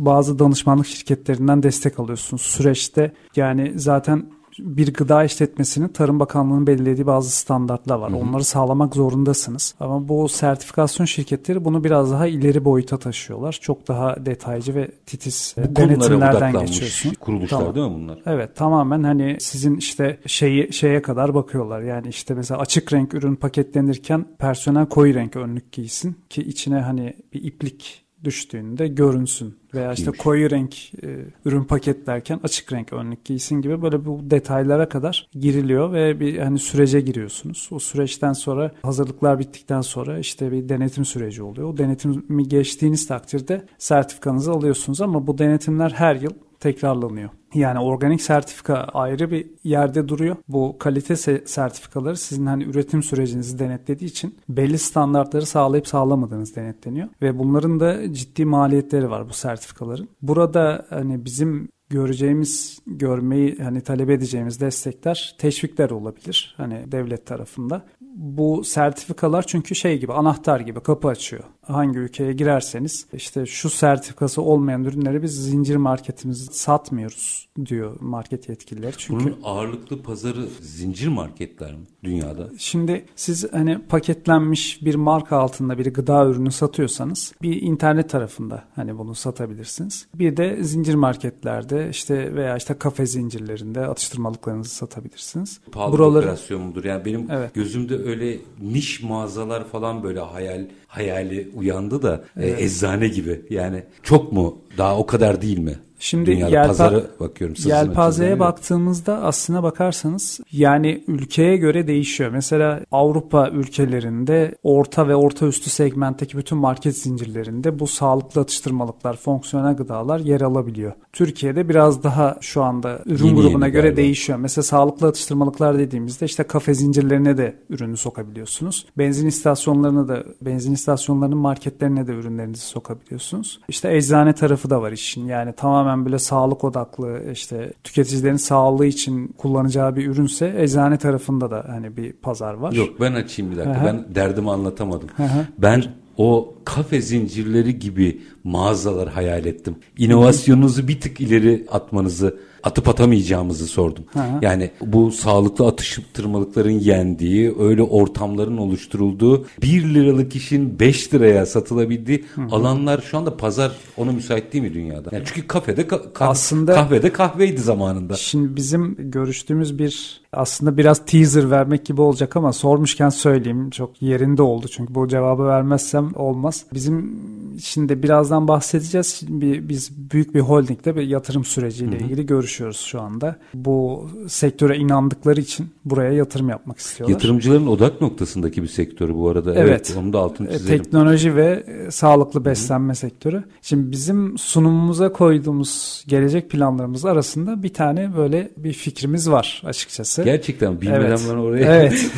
[0.00, 3.12] bazı danışmanlık şirketlerinden destek alıyorsunuz süreçte.
[3.36, 4.26] Yani zaten
[4.58, 8.10] bir gıda işletmesinin Tarım Bakanlığı'nın belirlediği bazı standartlar var.
[8.12, 8.18] Hı hı.
[8.18, 9.74] Onları sağlamak zorundasınız.
[9.80, 13.58] Ama bu sertifikasyon şirketleri bunu biraz daha ileri boyuta taşıyorlar.
[13.62, 17.14] Çok daha detaycı ve titiz bu denetimlerden geçiyorsun.
[17.20, 17.74] kuruluşlar tamam.
[17.74, 18.18] değil mi bunlar?
[18.26, 21.80] Evet tamamen hani sizin işte şeyi şeye kadar bakıyorlar.
[21.80, 27.16] Yani işte mesela açık renk ürün paketlenirken personel koyu renk önlük giysin ki içine hani
[27.32, 33.60] bir iplik düştüğünde görünsün veya işte koyu renk e, ürün paketlerken açık renk önlük giysin
[33.60, 37.68] gibi böyle bu detaylara kadar giriliyor ve bir hani sürece giriyorsunuz.
[37.72, 41.68] O süreçten sonra hazırlıklar bittikten sonra işte bir denetim süreci oluyor.
[41.68, 47.30] O denetimi geçtiğiniz takdirde sertifikanızı alıyorsunuz ama bu denetimler her yıl tekrarlanıyor.
[47.54, 50.36] Yani organik sertifika ayrı bir yerde duruyor.
[50.48, 57.08] Bu kalite sertifikaları sizin hani üretim sürecinizi denetlediği için belli standartları sağlayıp sağlamadığınız denetleniyor.
[57.22, 60.08] Ve bunların da ciddi maliyetleri var bu sertifikaların.
[60.22, 67.86] Burada hani bizim göreceğimiz, görmeyi hani talep edeceğimiz destekler teşvikler olabilir hani devlet tarafında.
[68.14, 71.44] Bu sertifikalar çünkü şey gibi anahtar gibi kapı açıyor.
[71.62, 78.94] Hangi ülkeye girerseniz işte şu sertifikası olmayan ürünleri biz zincir marketimizi satmıyoruz diyor market yetkilileri.
[78.98, 82.50] Çünkü Bunun ağırlıklı pazarı zincir marketler mi dünyada?
[82.58, 88.98] Şimdi siz hani paketlenmiş bir marka altında bir gıda ürünü satıyorsanız bir internet tarafında hani
[88.98, 90.06] bunu satabilirsiniz.
[90.14, 95.60] Bir de zincir marketlerde işte veya işte kafe zincirlerinde atıştırmalıklarınızı satabilirsiniz.
[95.72, 96.24] Pahalı Buraları...
[96.24, 96.84] operasyon mudur?
[96.84, 97.54] Yani benim evet.
[97.54, 102.60] gözümde öyle niş mağazalar falan böyle hayal hayali uyandı da e, evet.
[102.60, 103.42] e, eczane gibi.
[103.50, 104.58] Yani çok mu?
[104.78, 105.78] Daha o kadar değil mi?
[106.02, 107.56] Şimdi Dünyada yelpa, pazarı bakıyorum.
[107.64, 112.30] Yelpazeye baktığımızda aslına bakarsanız yani ülkeye göre değişiyor.
[112.30, 119.76] Mesela Avrupa ülkelerinde orta ve orta üstü segmentteki bütün market zincirlerinde bu sağlıklı atıştırmalıklar, fonksiyonel
[119.76, 120.92] gıdalar yer alabiliyor.
[121.12, 123.96] Türkiye'de biraz daha şu anda ürün yeni grubuna yeni göre galiba.
[123.96, 124.38] değişiyor.
[124.38, 128.86] Mesela sağlıklı atıştırmalıklar dediğimizde işte kafe zincirlerine de ürünü sokabiliyorsunuz.
[128.98, 133.60] Benzin istasyonlarına da benzin istasyonlarının marketlerine de ürünlerinizi sokabiliyorsunuz.
[133.68, 135.26] İşte eczane tarafı da var işin.
[135.26, 141.50] Yani tamamen tamamen böyle sağlık odaklı işte tüketicilerin sağlığı için kullanacağı bir ürünse eczane tarafında
[141.50, 142.72] da hani bir pazar var.
[142.72, 143.78] Yok ben açayım bir dakika.
[143.78, 143.86] Aha.
[143.86, 145.08] Ben derdimi anlatamadım.
[145.18, 145.46] Aha.
[145.58, 145.84] Ben
[146.16, 149.76] o kafe zincirleri gibi mağazalar hayal ettim.
[149.98, 154.04] İnovasyonunuzu bir tık ileri atmanızı atıp atamayacağımızı sordum.
[154.14, 154.38] Ha.
[154.42, 162.42] Yani bu sağlıklı atıştırmalıkların yendiği, öyle ortamların oluşturulduğu, 1 liralık işin 5 liraya satılabildiği Hı.
[162.50, 165.10] alanlar şu anda pazar ona müsait değil mi dünyada?
[165.12, 168.14] Yani çünkü kafede ka- aslında kahvede kahveydi zamanında.
[168.14, 173.70] Şimdi bizim görüştüğümüz bir aslında biraz teaser vermek gibi olacak ama sormuşken söyleyeyim.
[173.70, 176.64] Çok yerinde oldu çünkü bu cevabı vermezsem olmaz.
[176.74, 177.20] Bizim
[177.62, 179.06] şimdi birazdan bahsedeceğiz.
[179.06, 182.04] Şimdi biz büyük bir holdingde bir yatırım süreciyle Hı-hı.
[182.04, 183.36] ilgili görüşüyoruz şu anda.
[183.54, 187.14] Bu sektöre inandıkları için buraya yatırım yapmak istiyorlar.
[187.14, 189.54] Yatırımcıların odak noktasındaki bir sektörü bu arada.
[189.54, 189.68] Evet.
[189.68, 190.82] evet onu da altını e, çizelim.
[190.82, 192.96] Teknoloji ve e, sağlıklı beslenme Hı-hı.
[192.96, 193.44] sektörü.
[193.62, 200.22] Şimdi bizim sunumumuza koyduğumuz gelecek planlarımız arasında bir tane böyle bir fikrimiz var açıkçası.
[200.22, 201.26] Gerçekten bilmeden evet.
[201.30, 201.92] ben oraya evet.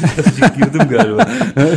[0.56, 1.28] girdim galiba.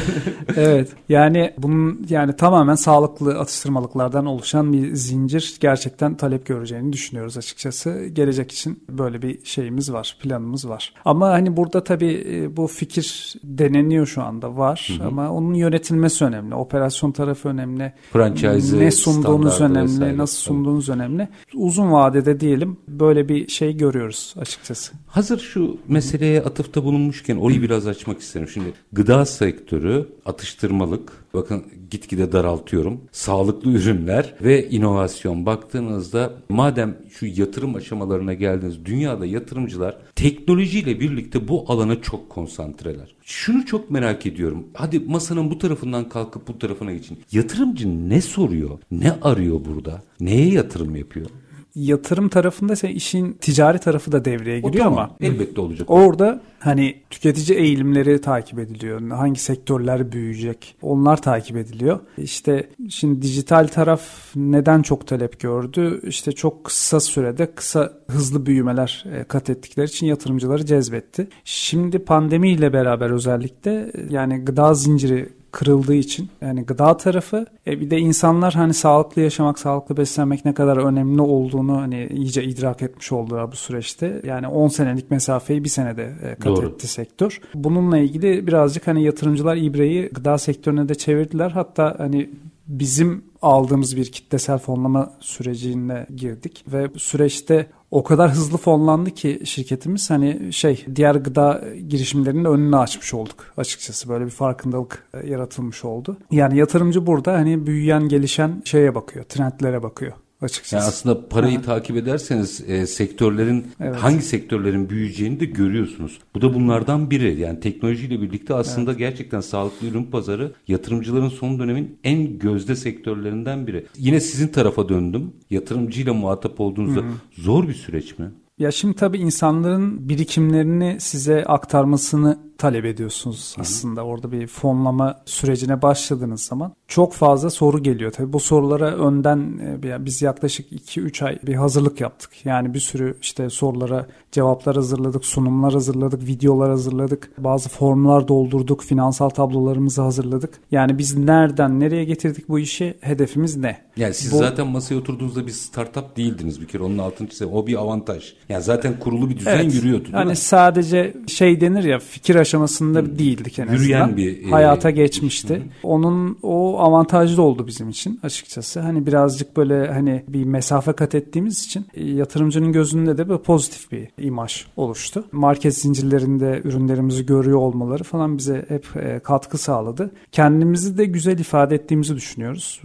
[0.56, 0.90] evet.
[1.10, 8.06] Yani bunun yani tamamen sağlıklı atıştırmalıklardan oluşan bir zincir gerçekten talep göreceğini düşünüyoruz açıkçası.
[8.14, 10.94] Gelecek için böyle bir şeyimiz var, planımız var.
[11.06, 15.08] Ama hani burada tabii e, bu fikir deneniyor şu anda var hı hı.
[15.08, 16.56] ama onun yönetilmesi önemli.
[16.56, 17.94] Operasyon tarafı önemli.
[18.14, 20.18] Franchise ne sunduğunuz önemli, vesaire.
[20.18, 20.98] nasıl sunduğunuz Tabii.
[20.98, 21.28] önemli.
[21.54, 24.94] Uzun vadede diyelim böyle bir şey görüyoruz açıkçası.
[25.08, 28.48] Hazır şu meseleye atıfta bulunmuşken orayı biraz açmak isterim.
[28.48, 33.02] Şimdi gıda sektörü, atıştırmalık, bakın gitgide daraltıyorum.
[33.12, 41.66] Sağlıklı ürünler ve inovasyon baktığınızda madem şu yatırım aşamalarına geldiniz dünyada yatırımcılar teknolojiyle birlikte bu
[41.68, 43.16] alana çok konsantreler.
[43.24, 44.68] Şunu çok merak ediyorum.
[44.74, 47.20] Hadi masanın bu tarafından kalkıp bu tarafına geçin.
[47.32, 48.80] Yatırımcı ne soruyor?
[48.92, 50.02] Ne arıyor burada?
[50.20, 51.28] Neye yatırım yapıyor?
[51.76, 55.90] Yatırım tarafında ise işin ticari tarafı da devreye giriyor tamam, ama elbette olacak.
[55.92, 59.10] Orada hani tüketici eğilimleri takip ediliyor.
[59.10, 60.76] Hangi sektörler büyüyecek?
[60.82, 62.00] Onlar takip ediliyor.
[62.18, 64.02] İşte şimdi dijital taraf
[64.36, 66.02] neden çok talep gördü?
[66.08, 71.28] İşte çok kısa sürede kısa hızlı büyümeler e, kat ettikleri için yatırımcıları cezbetti.
[71.44, 77.98] Şimdi pandemiyle beraber özellikle yani gıda zinciri kırıldığı için yani gıda tarafı e bir de
[77.98, 83.52] insanlar hani sağlıklı yaşamak, sağlıklı beslenmek ne kadar önemli olduğunu hani iyice idrak etmiş oldular
[83.52, 84.22] bu süreçte.
[84.26, 86.68] Yani 10 senelik mesafeyi bir senede e, kat Doğru.
[86.68, 87.42] etti sektör.
[87.54, 91.52] Bununla ilgili birazcık hani yatırımcılar ibreyi gıda sektörüne de çevirdiler.
[91.52, 92.30] Hatta hani
[92.68, 100.10] bizim aldığımız bir kitlesel fonlama sürecine girdik ve süreçte o kadar hızlı fonlandı ki şirketimiz
[100.10, 104.10] hani şey diğer gıda girişimlerinin önünü açmış olduk açıkçası.
[104.10, 106.18] Böyle bir farkındalık e, yaratılmış oldu.
[106.32, 110.14] Yani yatırımcı burada hani büyüyen gelişen şeye bakıyor, trendlere bakıyor
[110.46, 110.76] açıkçası.
[110.76, 111.62] Yani aslında parayı ha.
[111.62, 113.96] takip ederseniz e, sektörlerin evet.
[113.96, 116.20] hangi sektörlerin büyüyeceğini de görüyorsunuz.
[116.36, 117.40] Bu da bunlardan biri.
[117.40, 119.00] Yani teknolojiyle birlikte aslında evet.
[119.00, 123.86] gerçekten sağlıklı ürün pazarı yatırımcıların son dönemin en gözde sektörlerinden biri.
[123.98, 125.34] Yine sizin tarafa döndüm.
[125.50, 127.12] Yatırımcıyla muhatap olduğunuzda Hı-hı.
[127.38, 128.32] zor bir süreç mi?
[128.60, 134.02] Ya şimdi tabii insanların birikimlerini size aktarmasını talep ediyorsunuz aslında.
[134.02, 134.10] Hı hı.
[134.10, 138.12] Orada bir fonlama sürecine başladığınız zaman çok fazla soru geliyor.
[138.12, 142.46] Tabii bu sorulara önden e, biz yaklaşık 2-3 ay bir hazırlık yaptık.
[142.46, 147.32] Yani bir sürü işte sorulara cevaplar hazırladık, sunumlar hazırladık, videolar hazırladık.
[147.38, 150.60] Bazı formlar doldurduk, finansal tablolarımızı hazırladık.
[150.72, 152.98] Yani biz nereden nereye getirdik bu işi?
[153.02, 153.78] Hedefimiz ne?
[153.98, 154.38] Yani siz bu...
[154.38, 156.84] zaten masaya oturduğunuzda bir startup değildiniz bir kere.
[156.84, 157.54] Onun altını çizelim.
[157.54, 158.34] O bir avantaj.
[158.50, 159.74] Yani zaten kurulu bir düzen evet.
[159.74, 160.10] yürüyordu.
[160.14, 160.36] Yani mi?
[160.36, 163.20] sadece şey denir ya fikir aşamasında hmm.
[163.20, 164.18] değildik en Yürüyen azından.
[164.18, 165.56] bir e, hayata geçmişti.
[165.56, 165.62] Hı.
[165.84, 168.80] Onun o avantajlı oldu bizim için açıkçası.
[168.80, 173.92] Hani birazcık böyle hani bir mesafe kat ettiğimiz için e, yatırımcının gözünde de böyle pozitif
[173.92, 175.26] bir imaj oluştu.
[175.32, 180.12] Market zincirlerinde ürünlerimizi görüyor olmaları falan bize hep e, katkı sağladı.
[180.32, 182.82] Kendimizi de güzel ifade ettiğimizi düşünüyoruz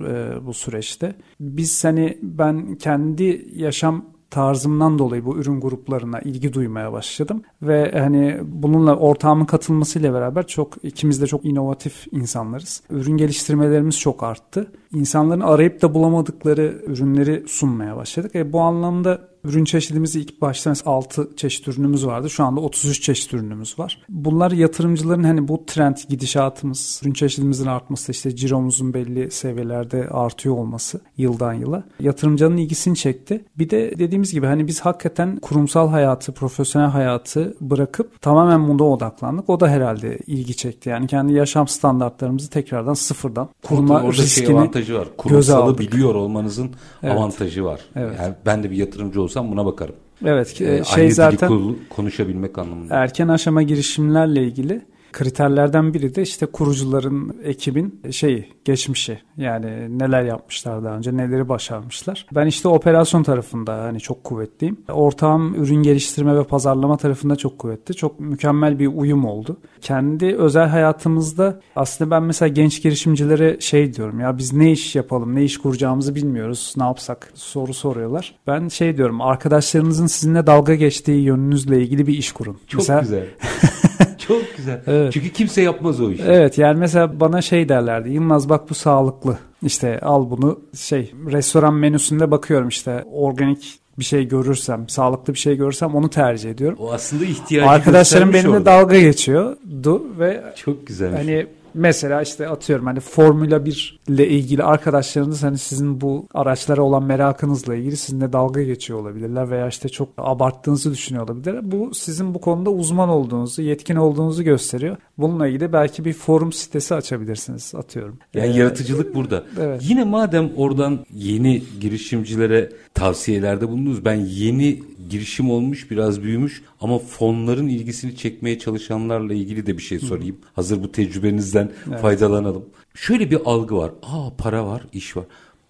[0.47, 1.15] bu süreçte.
[1.41, 8.41] Biz hani ben kendi yaşam tarzımdan dolayı bu ürün gruplarına ilgi duymaya başladım ve hani
[8.43, 12.83] bununla ortağımın katılmasıyla beraber çok ikimiz de çok inovatif insanlarız.
[12.91, 14.73] Ürün geliştirmelerimiz çok arttı.
[14.95, 18.37] İnsanların arayıp da bulamadıkları ürünleri sunmaya başladık.
[18.37, 22.31] E bu anlamda Ürün çeşidimizi ilk başta 6 çeşit ürünümüz vardı.
[22.31, 24.03] Şu anda 33 çeşit ürünümüz var.
[24.09, 31.01] Bunlar yatırımcıların hani bu trend gidişatımız, ürün çeşidimizin artması, işte ciromuzun belli seviyelerde artıyor olması
[31.17, 33.45] yıldan yıla yatırımcının ilgisini çekti.
[33.59, 39.51] Bir de dediğimiz gibi hani biz hakikaten kurumsal hayatı, profesyonel hayatı bırakıp tamamen bunda odaklandık.
[39.51, 40.89] O da herhalde ilgi çekti.
[40.89, 45.09] Yani kendi yaşam standartlarımızı tekrardan sıfırdan kurma Orada şey riskini şey avantajı var.
[45.17, 46.71] Kurumsalı biliyor olmanızın
[47.03, 47.17] evet.
[47.17, 47.81] avantajı var.
[47.97, 48.17] Evet.
[48.21, 49.95] Yani ben de bir yatırımcı olsam buna bakarım.
[50.25, 52.95] Evet, ee, şey zaten konuşabilmek anlamında.
[52.95, 60.85] Erken aşama girişimlerle ilgili kriterlerden biri de işte kurucuların ekibin şeyi geçmişi yani neler yapmışlar
[60.85, 62.27] daha önce neleri başarmışlar.
[62.35, 64.81] Ben işte operasyon tarafında hani çok kuvvetliyim.
[64.89, 67.95] Ortağım ürün geliştirme ve pazarlama tarafında çok kuvvetli.
[67.95, 69.57] Çok mükemmel bir uyum oldu.
[69.81, 75.35] Kendi özel hayatımızda aslında ben mesela genç girişimcilere şey diyorum ya biz ne iş yapalım
[75.35, 78.35] ne iş kuracağımızı bilmiyoruz ne yapsak soru soruyorlar.
[78.47, 82.57] Ben şey diyorum arkadaşlarınızın sizinle dalga geçtiği yönünüzle ilgili bir iş kurun.
[82.67, 83.27] Çok mesela, güzel.
[84.29, 84.81] Çok güzel.
[84.87, 85.13] Evet.
[85.13, 86.23] Çünkü kimse yapmaz o işi.
[86.23, 88.11] Evet yani mesela bana şey derlerdi.
[88.11, 89.39] Yılmaz bak bu sağlıklı.
[89.63, 95.57] İşte al bunu şey restoran menüsünde bakıyorum işte organik bir şey görürsem, sağlıklı bir şey
[95.57, 96.79] görürsem onu tercih ediyorum.
[96.81, 101.17] O aslında ihtiyacı Arkadaşlarım benimle dalga geçiyordu ve çok güzel.
[101.17, 107.03] Hani Mesela işte atıyorum hani Formula 1 ile ilgili arkadaşlarınız hani sizin bu araçlara olan
[107.03, 111.73] merakınızla ilgili sizinle dalga geçiyor olabilirler veya işte çok abarttığınızı düşünüyor olabilirler.
[111.73, 114.97] Bu sizin bu konuda uzman olduğunuzu, yetkin olduğunuzu gösteriyor.
[115.19, 118.19] Bununla ilgili belki bir forum sitesi açabilirsiniz atıyorum.
[118.35, 119.45] Yani ee, yaratıcılık burada.
[119.61, 119.83] Evet.
[119.89, 124.05] Yine madem oradan yeni girişimcilere tavsiyelerde bulundunuz.
[124.05, 129.99] Ben yeni girişim olmuş, biraz büyümüş ama fonların ilgisini çekmeye çalışanlarla ilgili de bir şey
[129.99, 130.37] sorayım.
[130.37, 130.49] Hı.
[130.55, 132.01] Hazır bu tecrübenizden evet.
[132.01, 132.65] faydalanalım.
[132.95, 133.91] Şöyle bir algı var.
[134.03, 135.25] Aa para var, iş var.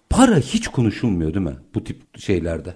[0.09, 2.75] Para hiç konuşulmuyor değil mi bu tip şeylerde?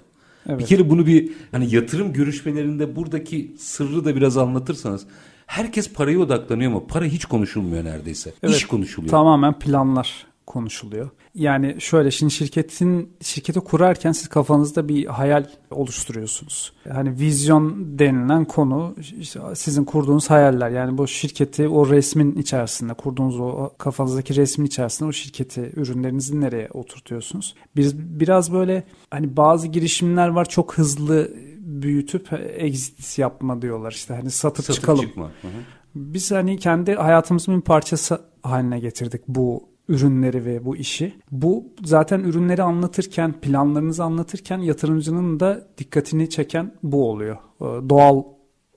[0.49, 0.59] Evet.
[0.59, 5.05] Bir kere bunu bir hani yatırım görüşmelerinde buradaki sırrı da biraz anlatırsanız
[5.45, 8.33] herkes paraya odaklanıyor ama para hiç konuşulmuyor neredeyse.
[8.43, 9.11] Evet, İş konuşuluyor.
[9.11, 11.09] Tamamen planlar konuşuluyor.
[11.35, 16.73] Yani şöyle şimdi şirketin şirketi kurarken siz kafanızda bir hayal oluşturuyorsunuz.
[16.91, 20.69] Hani vizyon denilen konu işte sizin kurduğunuz hayaller.
[20.69, 26.69] Yani bu şirketi o resmin içerisinde kurduğunuz o kafanızdaki resmin içerisinde o şirketi ürünlerinizi nereye
[26.73, 27.55] oturtuyorsunuz?
[27.75, 34.31] Biz biraz böyle hani bazı girişimler var çok hızlı büyütüp exit yapma diyorlar işte hani
[34.31, 35.05] satıp, satıp çıkalım.
[35.05, 35.25] Çıkma.
[35.25, 35.51] Hı hı.
[35.95, 41.13] Biz hani kendi hayatımızın bir parçası haline getirdik bu ürünleri ve bu işi.
[41.31, 47.37] Bu zaten ürünleri anlatırken, planlarınızı anlatırken yatırımcının da dikkatini çeken bu oluyor.
[47.61, 48.23] Ee, doğal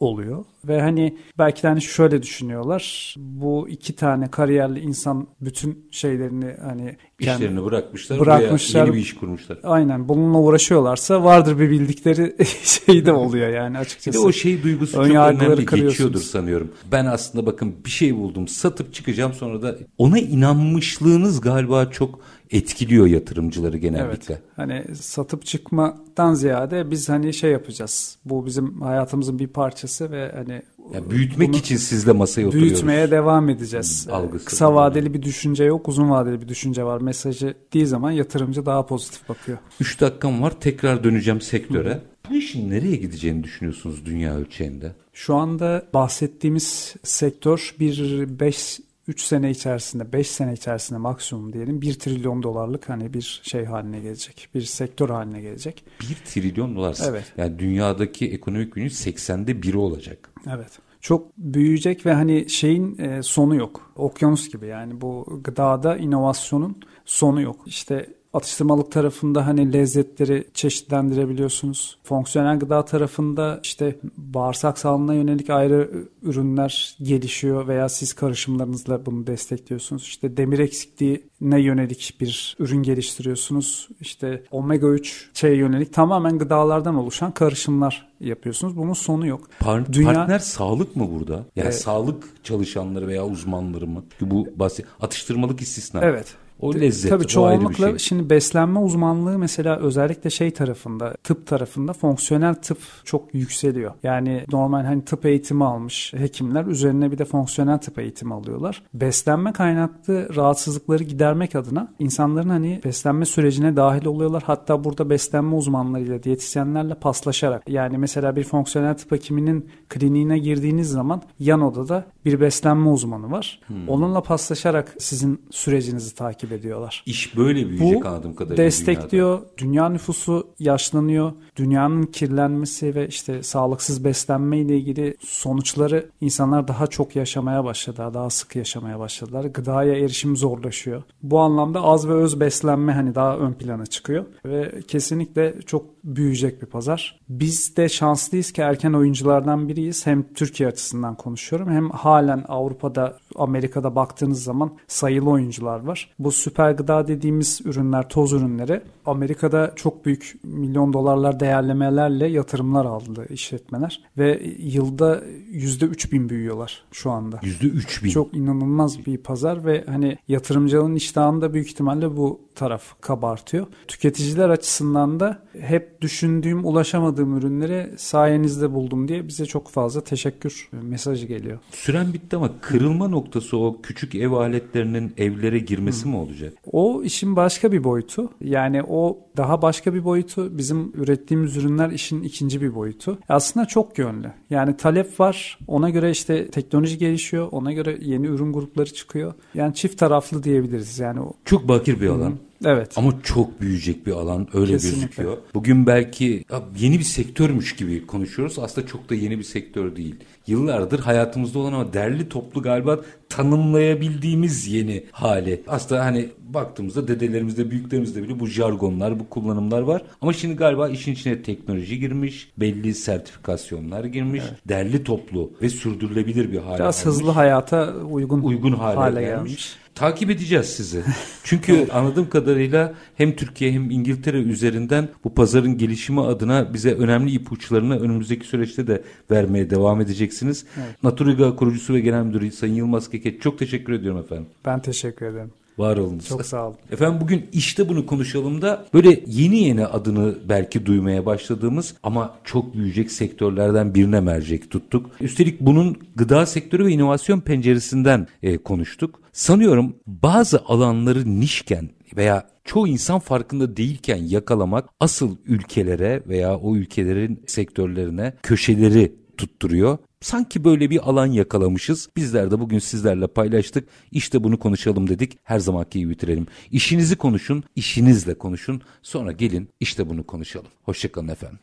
[0.01, 0.45] oluyor.
[0.65, 3.15] Ve hani belki de hani şöyle düşünüyorlar.
[3.19, 8.85] Bu iki tane kariyerli insan bütün şeylerini hani işlerini bırakmışlar, bırakmışlar.
[8.85, 9.59] yeni bir iş kurmuşlar.
[9.63, 14.19] Aynen bununla uğraşıyorlarsa vardır bir bildikleri şey de oluyor yani açıkçası.
[14.19, 16.73] Bir de o şey duygusu çok önemli geçiyordur sanıyorum.
[16.93, 22.21] Ben aslında bakın bir şey buldum satıp çıkacağım sonra da ona inanmışlığınız galiba çok
[22.51, 24.35] etkiliyor yatırımcıları genellikle.
[24.35, 24.43] Evet.
[24.57, 28.19] Hani satıp çıkmadan ziyade biz hani şey yapacağız.
[28.25, 30.63] Bu bizim hayatımızın bir parçası ve hani
[30.95, 32.73] yani büyütmek için sizle masaya oturuyoruz.
[32.73, 34.07] Büyütmeye devam edeceğiz.
[34.07, 34.45] Hmm, algısı.
[34.45, 37.01] Kısa vadeli bir düşünce yok, uzun vadeli bir düşünce var.
[37.01, 39.59] Mesajı değil zaman yatırımcı daha pozitif bakıyor.
[39.81, 40.61] 3 dakikam var.
[40.61, 41.95] Tekrar döneceğim sektöre.
[41.95, 42.01] Hı.
[42.31, 44.93] Bu işin nereye gideceğini düşünüyorsunuz dünya ölçeğinde?
[45.13, 51.99] Şu anda bahsettiğimiz sektör bir 5 3 sene içerisinde 5 sene içerisinde maksimum diyelim 1
[51.99, 54.49] trilyon dolarlık hani bir şey haline gelecek.
[54.55, 55.85] Bir sektör haline gelecek.
[56.01, 56.99] 1 trilyon dolar.
[57.09, 57.33] Evet.
[57.37, 60.31] Yani dünyadaki ekonomik gücün 80'de biri olacak.
[60.47, 60.79] Evet.
[61.01, 63.93] Çok büyüyecek ve hani şeyin e, sonu yok.
[63.97, 67.61] Okyanus gibi yani bu gıdada inovasyonun sonu yok.
[67.67, 71.99] İşte atıştırmalık tarafında hani lezzetleri çeşitlendirebiliyorsunuz.
[72.05, 75.91] Fonksiyonel gıda tarafında işte bağırsak sağlığına yönelik ayrı
[76.23, 80.03] ürünler gelişiyor veya siz karışımlarınızla bunu destekliyorsunuz.
[80.03, 83.89] İşte demir eksikliğine yönelik bir ürün geliştiriyorsunuz.
[84.01, 88.77] İşte omega 3 şeye yönelik tamamen gıdalardan oluşan karışımlar yapıyorsunuz.
[88.77, 89.49] Bunun sonu yok.
[89.61, 90.13] Par- Dünya...
[90.13, 91.45] Partner sağlık mı burada?
[91.57, 94.05] Yani ee, sağlık çalışanları veya uzmanları mı?
[94.21, 96.01] Bu bahsi atıştırmalık istisna.
[96.03, 96.37] Evet.
[96.61, 97.99] O lezzet Tabii çoğunlukla şey.
[97.99, 103.93] şimdi beslenme uzmanlığı mesela özellikle şey tarafında tıp tarafında fonksiyonel tıp çok yükseliyor.
[104.03, 108.83] Yani normal hani tıp eğitimi almış hekimler üzerine bir de fonksiyonel tıp eğitimi alıyorlar.
[108.95, 114.43] Beslenme kaynaklı rahatsızlıkları gidermek adına insanların hani beslenme sürecine dahil oluyorlar.
[114.47, 121.23] Hatta burada beslenme uzmanlarıyla diyetisyenlerle paslaşarak yani mesela bir fonksiyonel tıp hekiminin kliniğine girdiğiniz zaman
[121.39, 123.61] yan odada bir beslenme uzmanı var.
[123.67, 123.89] Hmm.
[123.89, 127.03] Onunla paslaşarak sizin sürecinizi takip takip ediyorlar.
[127.07, 129.39] İş böyle büyüyecek Bu anladığım kadarıyla destekliyor.
[129.39, 129.59] Dünyada.
[129.59, 131.33] Dünya nüfusu yaşlanıyor.
[131.57, 138.11] Dünyanın kirlenmesi ve işte sağlıksız beslenme ile ilgili sonuçları insanlar daha çok yaşamaya başladı.
[138.15, 139.45] Daha sık yaşamaya başladılar.
[139.45, 141.03] Gıdaya erişim zorlaşıyor.
[141.23, 145.85] Bu anlamda az ve öz beslenme hani daha ön plana çıkıyor ve kesinlikle çok
[146.17, 147.21] büyüyecek bir pazar.
[147.29, 150.07] Biz de şanslıyız ki erken oyunculardan biriyiz.
[150.07, 156.11] Hem Türkiye açısından konuşuyorum hem halen Avrupa'da, Amerika'da baktığınız zaman sayılı oyuncular var.
[156.19, 163.27] Bu süper gıda dediğimiz ürünler, toz ürünleri Amerika'da çok büyük milyon dolarlar değerlemelerle yatırımlar aldı
[163.31, 167.41] işletmeler ve yılda yüzde üç bin büyüyorlar şu anda.
[167.43, 168.11] Yüzde üç bin.
[168.11, 173.67] Çok inanılmaz bir pazar ve hani yatırımcının iştahını da büyük ihtimalle bu taraf kabartıyor.
[173.89, 181.27] Tüketiciler açısından da hep düşündüğüm, ulaşamadığım ürünleri sayenizde buldum diye bize çok fazla teşekkür mesajı
[181.27, 181.59] geliyor.
[181.71, 186.09] Süren bitti ama kırılma noktası o küçük ev aletlerinin evlere girmesi Hı.
[186.09, 186.53] mi olacak?
[186.73, 188.31] O işin başka bir boyutu.
[188.41, 188.98] Yani o
[189.37, 190.59] daha başka bir boyutu.
[190.59, 193.19] Bizim ürettiğimiz ürünler işin ikinci bir boyutu.
[193.29, 194.33] Aslında çok yönlü.
[194.51, 195.59] Yani talep var.
[195.67, 197.49] Ona göre işte teknoloji gelişiyor.
[197.53, 199.35] Ona göre yeni ürün grupları çıkıyor.
[199.55, 200.99] Yani çift taraflı diyebiliriz.
[200.99, 201.33] Yani o.
[201.45, 202.35] Çok bakir bir alan.
[202.65, 202.93] Evet.
[202.97, 205.01] Ama çok büyüyecek bir alan öyle Kesinlikle.
[205.01, 205.37] gözüküyor.
[205.55, 206.45] Bugün belki
[206.79, 208.59] yeni bir sektörmüş gibi konuşuyoruz.
[208.59, 210.15] Aslında çok da yeni bir sektör değil.
[210.47, 215.63] Yıllardır hayatımızda olan ama derli toplu galiba tanımlayabildiğimiz yeni hali.
[215.69, 220.03] Aslında hani baktığımızda dedelerimizde, büyüklerimizde bile bu jargonlar, bu kullanımlar var.
[220.21, 224.69] Ama şimdi galiba işin içine teknoloji girmiş, belli sertifikasyonlar girmiş, evet.
[224.69, 229.51] derli toplu ve sürdürülebilir bir hale Biraz hızlı hayata uygun, uygun hale, hale gelmiş.
[229.51, 229.77] gelmiş.
[229.99, 231.03] Takip edeceğiz sizi.
[231.45, 238.01] Çünkü anladığım kadarıyla hem Türkiye hem İngiltere üzerinden bu pazarın gelişimi adına bize önemli ipuçlarını
[238.01, 240.65] önümüzdeki süreçte de vermeye devam edeceksiniz.
[240.77, 241.03] Evet.
[241.03, 244.47] Naturiga kurucusu ve genel müdürü Sayın Yılmaz Keket çok teşekkür ediyorum efendim.
[244.65, 245.51] Ben teşekkür ederim.
[245.79, 246.29] Var olunuz.
[246.29, 246.77] Çok sağ olun.
[246.91, 252.75] Efendim bugün işte bunu konuşalım da böyle yeni yeni adını belki duymaya başladığımız ama çok
[252.75, 255.11] büyüyecek sektörlerden birine mercek tuttuk.
[255.21, 259.21] Üstelik bunun gıda sektörü ve inovasyon penceresinden e, konuştuk.
[259.33, 267.43] Sanıyorum bazı alanları nişken veya çoğu insan farkında değilken yakalamak asıl ülkelere veya o ülkelerin
[267.47, 269.99] sektörlerine köşeleri tutturuyor.
[270.21, 272.09] Sanki böyle bir alan yakalamışız.
[272.17, 273.89] Bizler de bugün sizlerle paylaştık.
[274.13, 275.39] İşte bunu konuşalım dedik.
[275.45, 276.47] Her zamanki gibi bitirelim.
[276.71, 278.83] İşinizi konuşun, işinizle konuşun.
[279.03, 280.67] Sonra gelin işte bunu konuşalım.
[280.83, 281.59] Hoşçakalın efendim.